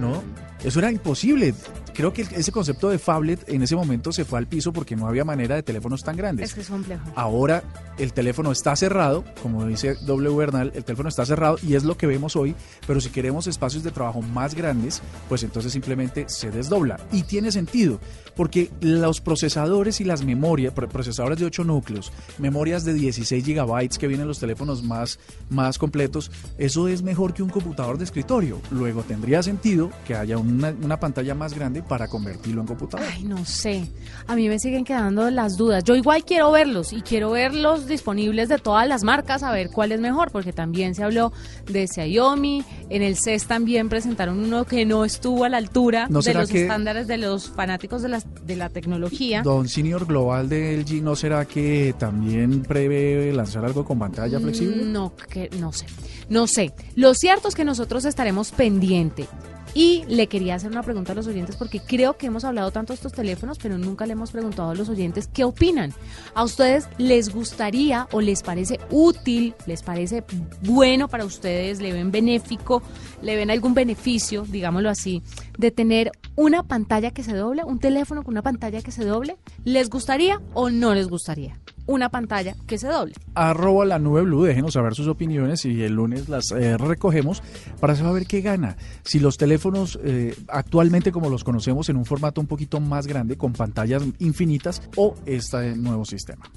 ¿no? 0.00 0.22
Eso 0.64 0.78
era 0.80 0.90
imposible. 0.90 1.54
Creo 1.92 2.12
que 2.12 2.22
ese 2.22 2.50
concepto 2.50 2.88
de 2.88 2.98
phablet 2.98 3.48
en 3.48 3.62
ese 3.62 3.76
momento 3.76 4.10
se 4.12 4.24
fue 4.24 4.38
al 4.38 4.46
piso 4.48 4.72
porque 4.72 4.96
no 4.96 5.06
había 5.06 5.24
manera 5.24 5.54
de 5.54 5.62
teléfonos 5.62 6.02
tan 6.02 6.16
grandes. 6.16 6.48
Es 6.48 6.54
que 6.54 6.62
es 6.62 6.68
complejo. 6.68 7.04
Ahora 7.14 7.62
el 7.98 8.12
teléfono 8.12 8.50
está 8.50 8.74
cerrado, 8.74 9.24
como 9.42 9.64
dice 9.66 9.94
W. 10.06 10.34
Bernal, 10.36 10.72
el 10.74 10.82
teléfono 10.84 11.08
está 11.08 11.24
cerrado 11.24 11.56
y 11.62 11.74
es 11.76 11.84
lo 11.84 11.96
que 11.96 12.06
vemos 12.08 12.34
hoy, 12.34 12.56
pero 12.86 13.00
si 13.00 13.10
queremos 13.10 13.46
espacios 13.46 13.84
de 13.84 13.92
trabajo 13.92 14.22
más 14.22 14.54
grandes, 14.56 15.02
pues 15.28 15.44
entonces 15.44 15.70
simplemente 15.72 16.24
se 16.28 16.50
desdobla. 16.50 16.98
Y 17.12 17.22
tiene 17.22 17.52
sentido, 17.52 18.00
porque 18.34 18.70
los 18.80 19.20
procesadores 19.20 20.00
y 20.00 20.04
las 20.04 20.24
memorias, 20.24 20.72
pro- 20.72 20.88
procesadores 20.88 21.38
de 21.38 21.44
8 21.46 21.62
núcleos, 21.62 22.10
memorias 22.38 22.84
de 22.84 22.94
16 22.94 23.44
gigabytes 23.44 23.98
que 23.98 24.08
vienen 24.08 24.26
los 24.26 24.40
teléfonos 24.40 24.82
más, 24.82 25.20
más 25.50 25.78
completos, 25.78 26.32
eso 26.58 26.88
es 26.88 27.02
mejor 27.02 27.34
que 27.34 27.42
un 27.44 27.50
computador 27.50 27.98
de 27.98 28.04
escritorio. 28.04 28.60
Luego 28.72 29.02
tendría 29.02 29.42
sentido 29.44 29.90
que 30.06 30.16
haya 30.16 30.36
una, 30.54 30.74
una 30.82 31.00
pantalla 31.00 31.34
más 31.34 31.54
grande 31.54 31.82
para 31.82 32.08
convertirlo 32.08 32.60
en 32.60 32.66
computador. 32.66 33.06
Ay, 33.10 33.24
no 33.24 33.44
sé. 33.44 33.88
A 34.26 34.36
mí 34.36 34.48
me 34.48 34.58
siguen 34.58 34.84
quedando 34.84 35.30
las 35.30 35.56
dudas. 35.56 35.84
Yo 35.84 35.94
igual 35.94 36.24
quiero 36.24 36.50
verlos 36.50 36.92
y 36.92 37.02
quiero 37.02 37.30
verlos 37.30 37.86
disponibles 37.86 38.48
de 38.48 38.58
todas 38.58 38.86
las 38.88 39.04
marcas 39.04 39.42
a 39.42 39.52
ver 39.52 39.70
cuál 39.70 39.92
es 39.92 40.00
mejor, 40.00 40.30
porque 40.30 40.52
también 40.52 40.94
se 40.94 41.04
habló 41.04 41.32
de 41.66 41.86
Xiaomi. 41.86 42.64
En 42.88 43.02
el 43.02 43.16
CES 43.16 43.46
también 43.46 43.88
presentaron 43.88 44.38
uno 44.38 44.64
que 44.64 44.84
no 44.84 45.04
estuvo 45.04 45.44
a 45.44 45.48
la 45.48 45.58
altura 45.58 46.06
¿No 46.08 46.20
de 46.20 46.34
los 46.34 46.50
estándares 46.50 47.06
de 47.06 47.18
los 47.18 47.50
fanáticos 47.50 48.02
de 48.02 48.08
la, 48.08 48.20
de 48.20 48.56
la 48.56 48.68
tecnología. 48.68 49.42
Don 49.42 49.68
Senior 49.68 50.06
Global 50.06 50.48
de 50.48 50.78
LG, 50.78 51.02
¿no 51.02 51.16
será 51.16 51.44
que 51.44 51.94
también 51.98 52.62
prevé 52.62 53.32
lanzar 53.32 53.64
algo 53.64 53.84
con 53.84 53.98
pantalla 53.98 54.40
flexible? 54.40 54.84
No, 54.84 55.12
que, 55.30 55.50
no 55.58 55.72
sé. 55.72 55.86
No 56.28 56.46
sé. 56.46 56.72
Lo 56.96 57.14
cierto 57.14 57.48
es 57.48 57.54
que 57.54 57.64
nosotros 57.64 58.04
estaremos 58.04 58.52
pendiente. 58.52 59.26
Y 59.74 60.04
le 60.06 60.28
quería 60.28 60.54
hacer 60.54 60.70
una 60.70 60.84
pregunta 60.84 61.12
a 61.12 61.14
los 61.16 61.26
oyentes 61.26 61.56
porque 61.56 61.80
creo 61.80 62.16
que 62.16 62.26
hemos 62.26 62.44
hablado 62.44 62.70
tanto 62.70 62.92
de 62.92 62.94
estos 62.94 63.12
teléfonos, 63.12 63.58
pero 63.58 63.76
nunca 63.76 64.06
le 64.06 64.12
hemos 64.12 64.30
preguntado 64.30 64.70
a 64.70 64.74
los 64.74 64.88
oyentes 64.88 65.28
qué 65.32 65.42
opinan. 65.42 65.92
¿A 66.34 66.44
ustedes 66.44 66.88
les 66.96 67.34
gustaría 67.34 68.06
o 68.12 68.20
les 68.20 68.42
parece 68.42 68.78
útil, 68.90 69.54
les 69.66 69.82
parece 69.82 70.24
bueno 70.62 71.08
para 71.08 71.24
ustedes, 71.24 71.80
le 71.80 71.92
ven 71.92 72.12
benéfico, 72.12 72.82
le 73.20 73.34
ven 73.34 73.50
algún 73.50 73.74
beneficio, 73.74 74.44
digámoslo 74.48 74.90
así, 74.90 75.22
de 75.58 75.72
tener 75.72 76.12
una 76.36 76.62
pantalla 76.62 77.10
que 77.10 77.24
se 77.24 77.34
doble, 77.34 77.64
un 77.64 77.80
teléfono 77.80 78.22
con 78.22 78.34
una 78.34 78.42
pantalla 78.42 78.80
que 78.80 78.92
se 78.92 79.04
doble? 79.04 79.36
¿Les 79.64 79.90
gustaría 79.90 80.40
o 80.52 80.70
no 80.70 80.94
les 80.94 81.08
gustaría? 81.08 81.63
Una 81.86 82.08
pantalla 82.08 82.54
que 82.66 82.78
se 82.78 82.88
doble. 82.88 83.14
Arroba 83.34 83.84
la 83.84 83.98
nube 83.98 84.22
blue, 84.22 84.44
déjenos 84.44 84.74
saber 84.74 84.94
sus 84.94 85.08
opiniones 85.08 85.64
y 85.64 85.82
el 85.82 85.94
lunes 85.94 86.28
las 86.28 86.50
eh, 86.52 86.78
recogemos 86.78 87.42
para 87.80 87.94
saber 87.94 88.26
qué 88.26 88.40
gana. 88.40 88.76
Si 89.04 89.20
los 89.20 89.36
teléfonos 89.36 89.98
eh, 90.02 90.34
actualmente 90.48 91.12
como 91.12 91.28
los 91.28 91.44
conocemos 91.44 91.88
en 91.88 91.96
un 91.96 92.04
formato 92.04 92.40
un 92.40 92.46
poquito 92.46 92.80
más 92.80 93.06
grande, 93.06 93.36
con 93.36 93.52
pantallas 93.52 94.02
infinitas, 94.18 94.82
o 94.96 95.14
este 95.26 95.76
nuevo 95.76 96.04
sistema. 96.04 96.50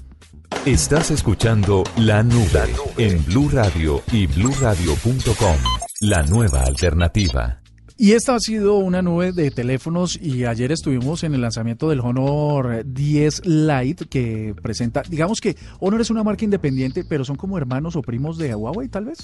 Estás 0.64 1.10
escuchando 1.10 1.84
La 1.96 2.22
Nube 2.22 2.74
en 2.96 3.24
Blue 3.24 3.48
Radio 3.50 4.02
y 4.12 4.26
bluradio.com. 4.26 5.56
La 6.00 6.22
nueva 6.22 6.62
alternativa. 6.62 7.60
Y 8.00 8.12
esta 8.12 8.36
ha 8.36 8.38
sido 8.38 8.76
una 8.76 9.02
nube 9.02 9.32
de 9.32 9.50
teléfonos 9.50 10.16
y 10.22 10.44
ayer 10.44 10.70
estuvimos 10.70 11.24
en 11.24 11.34
el 11.34 11.40
lanzamiento 11.40 11.88
del 11.88 11.98
Honor 11.98 12.84
10 12.86 13.44
Lite 13.44 14.06
que 14.06 14.54
presenta, 14.62 15.02
digamos 15.02 15.40
que 15.40 15.56
Honor 15.80 16.02
es 16.02 16.10
una 16.10 16.22
marca 16.22 16.44
independiente, 16.44 17.02
pero 17.02 17.24
son 17.24 17.34
como 17.34 17.58
hermanos 17.58 17.96
o 17.96 18.02
primos 18.02 18.38
de 18.38 18.54
Huawei 18.54 18.86
tal 18.86 19.06
vez. 19.06 19.18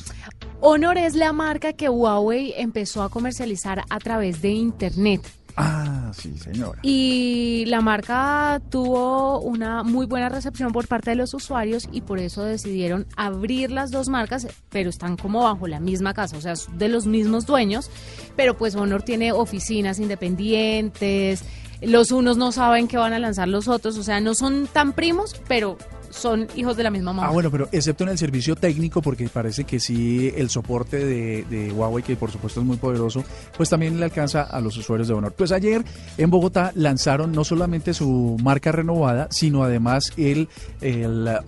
Honor 0.61 0.99
es 0.99 1.15
la 1.15 1.33
marca 1.33 1.75
que 1.75 1.89
Huawei 1.89 2.53
empezó 2.57 3.05
a 3.05 3.11
comercializar 3.11 3.85
a 3.89 3.99
través 4.01 4.43
de 4.43 4.51
Internet. 4.51 5.21
Ah, 5.57 6.11
sí, 6.13 6.37
señora. 6.37 6.81
Y 6.83 7.65
la 7.67 7.81
marca 7.81 8.61
tuvo 8.71 9.41
una 9.41 9.85
muy 9.85 10.07
buena 10.07 10.29
recepción 10.29 10.73
por 10.73 10.89
parte 10.89 11.11
de 11.11 11.17
los 11.17 11.33
usuarios 11.33 11.89
y 11.93 12.01
por 12.01 12.19
eso 12.19 12.43
decidieron 12.43 13.07
abrir 13.17 13.71
las 13.71 13.91
dos 13.91 14.09
marcas, 14.09 14.49
pero 14.71 14.91
están 14.91 15.17
como 15.17 15.45
bajo 15.45 15.69
la 15.69 15.79
misma 15.79 16.13
casa, 16.13 16.37
o 16.37 16.41
sea, 16.41 16.55
de 16.73 16.89
los 16.89 17.07
mismos 17.07 17.47
dueños, 17.47 17.91
pero 18.37 18.57
pues 18.57 18.75
Honor 18.75 19.03
tiene 19.03 19.31
oficinas 19.33 20.01
independientes, 20.01 21.45
los 21.81 22.11
unos 22.11 22.37
no 22.37 22.51
saben 22.51 22.89
que 22.89 22.97
van 22.97 23.13
a 23.13 23.19
lanzar 23.19 23.47
los 23.47 23.69
otros, 23.69 23.97
o 23.97 24.03
sea, 24.03 24.21
no 24.21 24.35
son 24.35 24.67
tan 24.67 24.93
primos, 24.93 25.41
pero 25.47 25.79
son 26.15 26.47
hijos 26.55 26.77
de 26.77 26.83
la 26.83 26.91
misma 26.91 27.13
mamá. 27.13 27.29
Ah, 27.29 27.33
bueno, 27.33 27.51
pero 27.51 27.69
excepto 27.73 28.05
en 28.05 28.11
el 28.11 28.19
servicio 28.19 28.55
técnico, 28.57 29.03
porque 29.03 29.29
parece 29.29 29.65
que 29.65 29.81
sí, 29.81 30.33
el 30.37 30.49
soporte 30.49 31.05
de, 31.05 31.73
Huawei, 31.73 32.03
que 32.03 32.17
por 32.17 32.31
supuesto 32.31 32.61
es 32.61 32.67
muy 32.67 32.77
poderoso, 32.77 33.25
pues 33.57 33.69
también 33.69 33.99
le 33.99 34.05
alcanza 34.05 34.43
a 34.43 34.61
los 34.61 34.77
usuarios 34.77 35.09
de 35.09 35.15
Honor. 35.15 35.33
Pues 35.33 35.53
ayer 35.53 35.85
en 36.17 36.31
Bogotá 36.31 36.73
lanzaron 36.75 37.33
no 37.33 37.45
solamente 37.45 37.95
su 37.95 38.37
marca 38.43 38.73
renovada, 38.73 39.29
sino 39.31 39.65
además 39.65 40.13
el, 40.17 40.49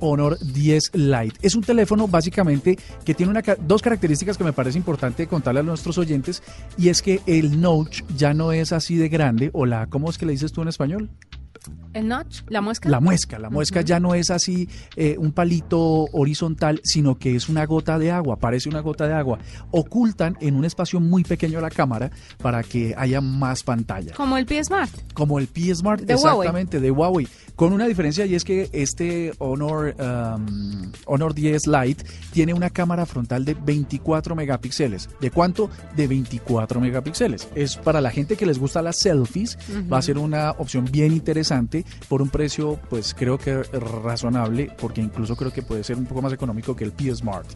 Honor 0.01 0.39
10 0.41 0.91
Lite. 0.95 1.37
Es 1.43 1.55
un 1.55 1.63
teléfono 1.63 2.09
básicamente 2.09 2.79
que 3.05 3.15
tiene 3.15 3.31
una, 3.31 3.43
dos 3.61 3.83
características 3.83 4.37
que 4.37 4.45
me 4.45 4.53
parece 4.53 4.79
importante 4.79 5.27
contarle 5.27 5.61
a 5.61 5.63
nuestros 5.63 5.99
oyentes, 5.99 6.43
y 6.77 6.89
es 6.89 7.03
que 7.03 7.21
el 7.27 7.61
notch 7.61 8.03
ya 8.17 8.35
no 8.35 8.53
es 8.53 8.73
así 8.73 8.97
de 8.97 9.09
grande, 9.09 9.51
o 9.53 9.65
la, 9.65 9.87
¿cómo 9.87 10.11
es 10.11 10.19
que 10.19 10.27
le 10.27 10.33
dices 10.33 10.53
tú 10.53 10.63
en 10.63 10.69
español? 10.69 11.11
El 11.93 12.09
notch, 12.09 12.43
la 12.49 12.61
muesca. 12.61 12.89
La 12.89 13.01
muesca, 13.01 13.39
la 13.39 13.49
muesca 13.49 13.81
ya 13.81 13.99
no 13.99 14.15
es 14.15 14.31
así 14.31 14.69
eh, 14.97 15.17
un 15.19 15.33
palito 15.33 16.05
horizontal, 16.13 16.81
sino 16.85 17.19
que 17.19 17.35
es 17.35 17.49
una 17.49 17.65
gota 17.65 17.99
de 17.99 18.11
agua, 18.11 18.37
parece 18.37 18.69
una 18.69 18.81
gota 18.81 19.07
de 19.07 19.15
agua. 19.15 19.39
Ocultan 19.71 20.37
en 20.41 20.57
un 20.57 20.65
espacio 20.67 21.01
muy 21.01 21.25
pequeño 21.25 21.61
la 21.61 21.71
cámara 21.71 22.11
para 22.43 22.63
que 22.63 22.95
haya 22.99 23.23
más 23.23 23.63
pantalla. 23.63 24.13
Como 24.15 24.37
el 24.37 24.45
P 24.45 24.63
Smart. 24.63 24.91
Como 25.15 25.39
el 25.39 25.47
P 25.49 25.75
Smart, 25.75 26.03
De 26.03 26.15
Huawei. 26.15 26.49
exactamente, 26.49 26.81
de 26.81 26.91
Huawei. 26.91 27.27
Con 27.55 27.73
una 27.73 27.87
diferencia 27.87 28.27
y 28.27 28.35
es 28.35 28.45
que 28.45 28.69
este 28.73 29.33
Honor, 29.39 29.97
um, 29.99 30.93
Honor 31.07 31.33
10 31.33 31.67
Lite 31.67 32.05
tiene 32.31 32.53
una 32.53 32.69
cámara 32.69 33.07
frontal 33.07 33.47
de 33.47 33.55
24 33.55 34.37
megapíxeles. 34.37 35.09
¿De 35.21 35.31
cuánto? 35.31 35.71
De 35.97 36.07
24 36.07 36.79
megapíxeles. 36.81 37.49
Es 37.55 37.77
para 37.79 38.03
la 38.03 38.11
gente 38.11 38.37
que 38.37 38.45
les 38.45 38.59
gusta 38.59 38.83
las 38.83 38.99
selfies, 38.99 39.57
va 39.91 39.97
a 39.97 40.03
ser 40.03 40.19
una 40.19 40.51
opción 40.53 40.85
bien 40.85 41.13
interesante 41.13 41.56
por 42.09 42.23
un 42.23 42.29
precio, 42.29 42.79
pues 42.91 43.15
creo 43.15 43.39
que 43.39 43.63
razonable, 43.63 44.71
porque 44.79 45.01
incluso 45.01 45.37
creo 45.37 45.53
que 45.53 45.63
puede 45.63 45.85
ser 45.85 45.97
un 45.97 46.07
poco 46.07 46.23
más 46.23 46.33
económico 46.33 46.77
que 46.77 46.85
el 46.85 46.93
P 46.93 47.15
Smart. 47.15 47.47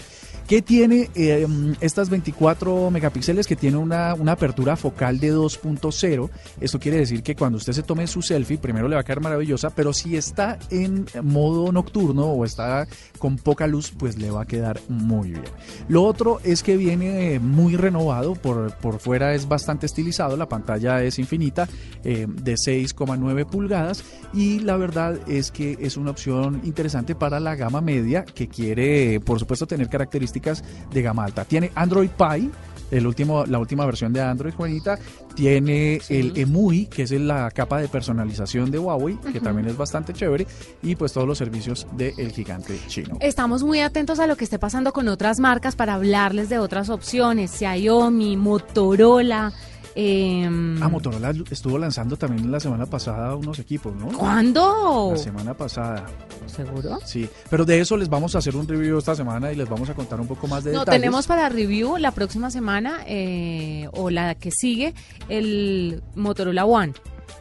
¿Qué 0.51 0.63
tiene 0.63 1.09
eh, 1.15 1.47
estas 1.81 2.11
24 2.11 2.91
megapíxeles? 2.91 3.47
Que 3.47 3.55
tiene 3.55 3.77
una, 3.77 4.15
una 4.15 4.33
apertura 4.33 4.75
focal 4.75 5.21
de 5.21 5.33
2.0. 5.33 6.29
Esto 6.61 6.81
quiere 6.81 6.97
decir 6.97 7.23
que 7.23 7.37
cuando 7.37 7.59
usted 7.59 7.73
se 7.73 7.85
tome 7.85 8.09
su 8.09 8.21
selfie, 8.21 8.59
primero 8.59 8.89
le 8.89 8.97
va 8.97 9.03
a 9.03 9.05
quedar 9.05 9.21
maravillosa, 9.21 9.71
pero 9.71 9.93
si 9.93 10.17
está 10.17 10.59
en 10.71 11.07
modo 11.23 11.71
nocturno 11.71 12.25
o 12.25 12.45
está 12.45 12.89
con 13.21 13.37
poca 13.37 13.69
luz, 13.69 13.93
pues 13.97 14.19
le 14.19 14.33
va 14.33 14.43
a 14.43 14.45
quedar 14.45 14.81
muy 14.89 15.31
bien. 15.31 15.45
Lo 15.87 16.03
otro 16.03 16.41
es 16.43 16.65
que 16.65 16.77
viene 16.77 17.35
eh, 17.35 17.39
muy 17.39 17.77
renovado, 17.77 18.35
por, 18.35 18.75
por 18.79 18.99
fuera 18.99 19.35
es 19.35 19.47
bastante 19.47 19.87
estilizado, 19.87 20.37
la 20.37 20.49
pantalla 20.49 21.01
es 21.05 21.21
infinita, 21.21 21.69
eh, 22.03 22.27
de 22.29 22.55
6,9 22.55 23.47
pulgadas, 23.47 24.03
y 24.35 24.59
la 24.59 24.77
verdad 24.77 25.17
es 25.29 25.53
que 25.53 25.79
es 25.81 25.97
una 25.97 26.11
opción 26.11 26.61
interesante 26.65 27.15
para 27.15 27.39
la 27.39 27.55
gama 27.55 27.81
media 27.81 28.25
que 28.25 28.49
quiere, 28.49 29.21
por 29.21 29.39
supuesto, 29.39 29.69
tener 29.69 29.89
características 29.89 30.40
de 30.41 31.03
gama 31.03 31.25
alta. 31.25 31.45
Tiene 31.45 31.71
Android 31.75 32.11
Pie, 32.11 32.51
el 32.91 33.07
último, 33.07 33.45
la 33.47 33.59
última 33.59 33.87
versión 33.87 34.13
de 34.13 34.21
Android, 34.21 34.53
Juanita, 34.55 34.99
tiene 35.35 36.01
el 36.09 36.37
EMUI, 36.37 36.87
que 36.87 37.05
es 37.05 37.13
la 37.13 37.51
capa 37.51 37.81
de 37.81 37.89
personalización 37.89 38.71
de 38.71 38.79
Huawei, 38.79 39.17
que 39.33 39.41
también 39.41 39.69
es 39.69 39.77
bastante 39.77 40.13
chévere, 40.13 40.47
y 40.83 40.97
pues 40.97 41.13
todos 41.13 41.27
los 41.27 41.39
servicios 41.39 41.87
del 41.93 42.33
gigante 42.33 42.79
chino. 42.89 43.17
Estamos 43.21 43.63
muy 43.63 43.81
atentos 43.81 44.19
a 44.19 44.27
lo 44.27 44.37
que 44.37 44.45
esté 44.45 44.59
pasando 44.59 44.93
con 44.93 45.09
otras 45.09 45.39
marcas 45.39 45.77
para 45.77 45.95
hablarles 45.95 46.49
de 46.49 46.59
otras 46.59 46.91
opciones, 46.91 47.53
Xiaomi, 47.53 48.37
Motorola. 48.37 49.53
Eh, 49.95 50.45
ah, 50.81 50.89
Motorola 50.89 51.33
estuvo 51.51 51.79
lanzando 51.79 52.17
también 52.17 52.51
la 52.51 52.61
semana 52.61 52.87
pasada 52.87 53.35
unos 53.35 53.59
equipos, 53.59 53.95
¿no? 53.95 54.09
¿Cuándo? 54.09 55.11
La 55.13 55.19
semana 55.19 55.55
pasada. 55.55 56.07
¿Seguro? 56.47 56.99
Sí, 57.05 57.29
pero 57.49 57.65
de 57.65 57.81
eso 57.81 57.97
les 57.97 58.09
vamos 58.09 58.35
a 58.35 58.39
hacer 58.39 58.57
un 58.57 58.67
review 58.67 58.99
esta 58.99 59.15
semana 59.15 59.53
y 59.53 59.57
les 59.57 59.69
vamos 59.69 59.89
a 59.91 59.95
contar 59.95 60.21
un 60.21 60.27
poco 60.27 60.47
más 60.47 60.65
de 60.65 60.73
no, 60.73 60.81
detalles. 60.81 61.01
tenemos 61.01 61.27
para 61.27 61.49
review 61.49 61.97
la 61.99 62.13
próxima 62.13 62.51
semana 62.51 63.01
eh, 63.07 63.89
o 63.93 64.11
la 64.11 64.35
que 64.35 64.51
sigue 64.51 64.95
el 65.29 66.03
Motorola 66.15 66.65
One, 66.65 66.93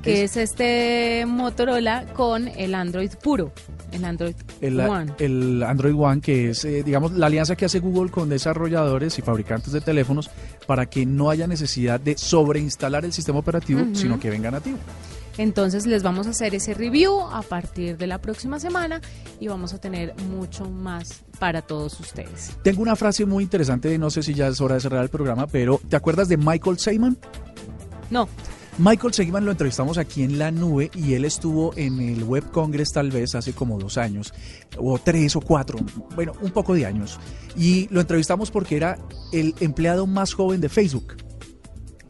que 0.01 0.23
es, 0.23 0.37
este 0.37 1.25
Motorola 1.27 2.05
con 2.13 2.47
el 2.47 2.75
Android 2.75 3.11
puro. 3.21 3.51
El 3.91 4.05
Android 4.05 4.35
el, 4.61 4.79
One. 4.79 5.13
El 5.17 5.63
Android 5.63 5.95
One, 5.97 6.21
que 6.21 6.51
es, 6.51 6.63
eh, 6.63 6.83
digamos, 6.83 7.13
la 7.13 7.25
alianza 7.25 7.55
que 7.55 7.65
hace 7.65 7.79
Google 7.79 8.11
con 8.11 8.29
desarrolladores 8.29 9.17
y 9.17 9.21
fabricantes 9.21 9.73
de 9.73 9.81
teléfonos 9.81 10.29
para 10.67 10.85
que 10.85 11.05
no 11.05 11.29
haya 11.29 11.47
necesidad 11.47 11.99
de 11.99 12.17
sobreinstalar 12.17 13.03
el 13.05 13.13
sistema 13.13 13.39
operativo, 13.39 13.81
sino 13.93 14.19
que 14.19 14.29
venga 14.29 14.51
nativo. 14.51 14.77
Entonces 15.39 15.85
les 15.85 16.03
vamos 16.03 16.27
a 16.27 16.31
hacer 16.31 16.53
ese 16.53 16.73
review 16.73 17.21
a 17.21 17.41
partir 17.41 17.97
de 17.97 18.07
la 18.07 18.19
próxima 18.19 18.59
semana 18.59 18.99
y 19.39 19.47
vamos 19.47 19.73
a 19.73 19.79
tener 19.79 20.13
mucho 20.29 20.65
más 20.69 21.23
para 21.39 21.61
todos 21.61 21.97
ustedes. 21.97 22.57
Tengo 22.61 22.81
una 22.81 22.97
frase 22.97 23.25
muy 23.25 23.45
interesante, 23.45 23.97
no 23.97 24.09
sé 24.09 24.21
si 24.21 24.33
ya 24.33 24.49
es 24.49 24.59
hora 24.59 24.75
de 24.75 24.81
cerrar 24.81 25.01
el 25.01 25.09
programa, 25.09 25.47
pero 25.47 25.79
¿te 25.87 25.95
acuerdas 25.95 26.27
de 26.27 26.35
Michael 26.35 26.77
Seyman? 26.77 27.17
No, 28.09 28.27
Michael 28.79 29.13
Seyman 29.13 29.43
lo 29.43 29.51
entrevistamos 29.51 29.97
aquí 29.97 30.23
en 30.23 30.39
la 30.39 30.51
nube 30.51 30.89
y 30.95 31.13
él 31.13 31.25
estuvo 31.25 31.73
en 31.75 31.99
el 31.99 32.23
Web 32.23 32.49
Congress 32.51 32.93
tal 32.93 33.11
vez 33.11 33.35
hace 33.35 33.51
como 33.51 33.77
dos 33.77 33.97
años, 33.97 34.33
o 34.77 34.97
tres 34.97 35.35
o 35.35 35.41
cuatro, 35.41 35.79
bueno, 36.15 36.31
un 36.41 36.51
poco 36.51 36.73
de 36.73 36.85
años. 36.85 37.19
Y 37.57 37.89
lo 37.91 37.99
entrevistamos 37.99 38.51
porque 38.51 38.77
era 38.77 38.97
el 39.33 39.53
empleado 39.59 40.07
más 40.07 40.33
joven 40.33 40.61
de 40.61 40.69
Facebook. 40.69 41.28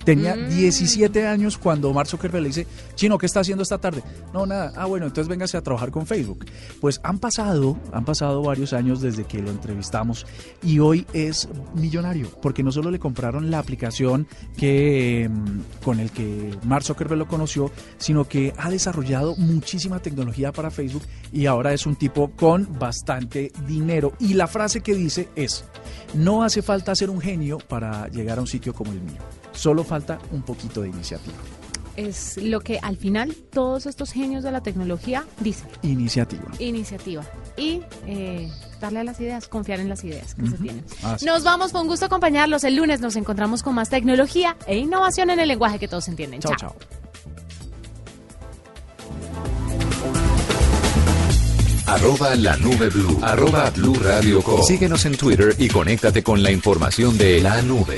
Tenía 0.04 0.36
Mm. 0.36 0.50
17 0.50 1.28
años 1.28 1.58
cuando 1.58 1.94
Mark 1.94 2.08
Zuckerberg 2.08 2.42
le 2.44 2.48
dice, 2.50 2.68
Chino, 2.96 3.18
¿qué 3.18 3.26
está 3.26 3.42
haciendo 3.42 3.64
esta 3.64 3.78
tarde? 3.78 4.02
No, 4.34 4.46
nada. 4.46 4.72
Ah, 4.76 4.86
bueno, 4.86 5.06
entonces 5.06 5.28
véngase 5.28 5.58
a 5.58 5.62
trabajar 5.62 5.92
con 5.92 6.08
Facebook. 6.08 6.46
Pues 6.80 7.00
han 7.04 7.20
pasado, 7.20 7.78
han 7.92 8.06
pasado 8.06 8.42
varios 8.42 8.74
años 8.74 9.02
desde 9.02 9.26
que 9.26 9.40
lo 9.40 9.52
entrevistamos 9.52 10.26
y 10.64 10.80
hoy 10.80 11.06
es 11.14 11.50
millonario 11.76 12.30
porque 12.42 12.64
no 12.64 12.72
solo 12.72 12.92
le 12.92 13.00
compraron 13.00 13.52
la 13.52 13.60
aplicación 13.60 14.26
que 14.58 15.30
mm, 15.30 15.84
con 15.84 16.00
el 16.00 16.12
que 16.12 16.58
Mark 16.64 16.84
Zuckerberg 16.86 17.20
lo 17.20 17.28
conoció, 17.28 17.72
sino 17.98 18.24
que 18.28 18.54
ha 18.58 18.70
desarrollado 18.70 19.36
muchísima 19.36 20.00
tecnología 20.00 20.52
para 20.52 20.72
Facebook 20.72 21.04
y 21.32 21.46
ahora 21.46 21.74
es 21.74 21.86
un 21.86 21.96
tipo 21.96 22.32
con 22.32 22.68
bastante 22.80 23.52
dinero. 23.68 24.14
Y 24.20 24.34
la 24.34 24.48
frase 24.48 24.82
que 24.82 24.96
dice 24.96 25.30
es, 25.36 25.66
no 26.14 26.44
hace 26.44 26.62
falta 26.62 26.96
ser 26.96 27.10
un 27.10 27.20
genio 27.22 27.58
para 27.58 28.08
llegar 28.08 28.38
a 28.38 28.42
un 28.42 28.48
sitio 28.48 28.74
como 28.74 28.92
el 28.92 29.02
mío. 29.02 29.20
Solo 29.52 29.84
falta 29.84 30.20
un 30.32 30.42
poquito 30.42 30.82
de 30.82 30.90
iniciativa. 30.90 31.38
es 31.96 32.38
lo 32.38 32.62
que 32.62 32.80
al 32.82 32.96
final 32.96 33.36
todos 33.52 33.86
estos 33.86 34.12
genios 34.14 34.44
de 34.44 34.52
la 34.52 34.62
tecnología 34.62 35.26
dicen. 35.42 35.68
Iniciativa. 35.82 36.46
Iniciativa. 36.60 37.24
Y 37.58 37.82
eh, 38.08 38.50
darle 38.80 39.00
a 39.00 39.04
las 39.04 39.20
ideas, 39.20 39.50
confiar 39.50 39.82
en 39.82 39.90
las 39.90 40.02
ideas 40.06 40.34
que 40.36 40.48
se 40.48 40.58
tienen. 40.58 40.86
Así 41.04 41.26
Nos 41.26 41.44
vamos, 41.44 41.74
con 41.74 41.88
gusto 41.88 42.06
acompañarlos. 42.06 42.64
El 42.64 42.78
lunes 42.78 43.02
nos 43.02 43.18
encontramos 43.18 43.64
con 43.64 43.76
más 43.76 43.90
tecnología 43.90 44.56
e 44.66 44.78
innovación 44.78 45.30
en 45.30 45.42
el 45.42 45.50
lenguaje 45.50 45.78
que 45.78 45.90
todos 45.90 46.08
entienden. 46.08 46.40
Chao, 46.40 46.56
chao. 46.56 46.76
Arroba 51.86 52.36
la 52.36 52.56
nube 52.58 52.90
blue. 52.90 53.20
Arroba 53.24 53.72
blue 53.72 53.96
radio 53.96 54.42
com. 54.42 54.62
Síguenos 54.64 55.06
en 55.06 55.18
Twitter 55.18 55.56
y 55.58 55.68
conéctate 55.70 56.22
con 56.24 56.42
la 56.44 56.52
información 56.52 57.18
de 57.18 57.42
la 57.42 57.62
nube. 57.64 57.98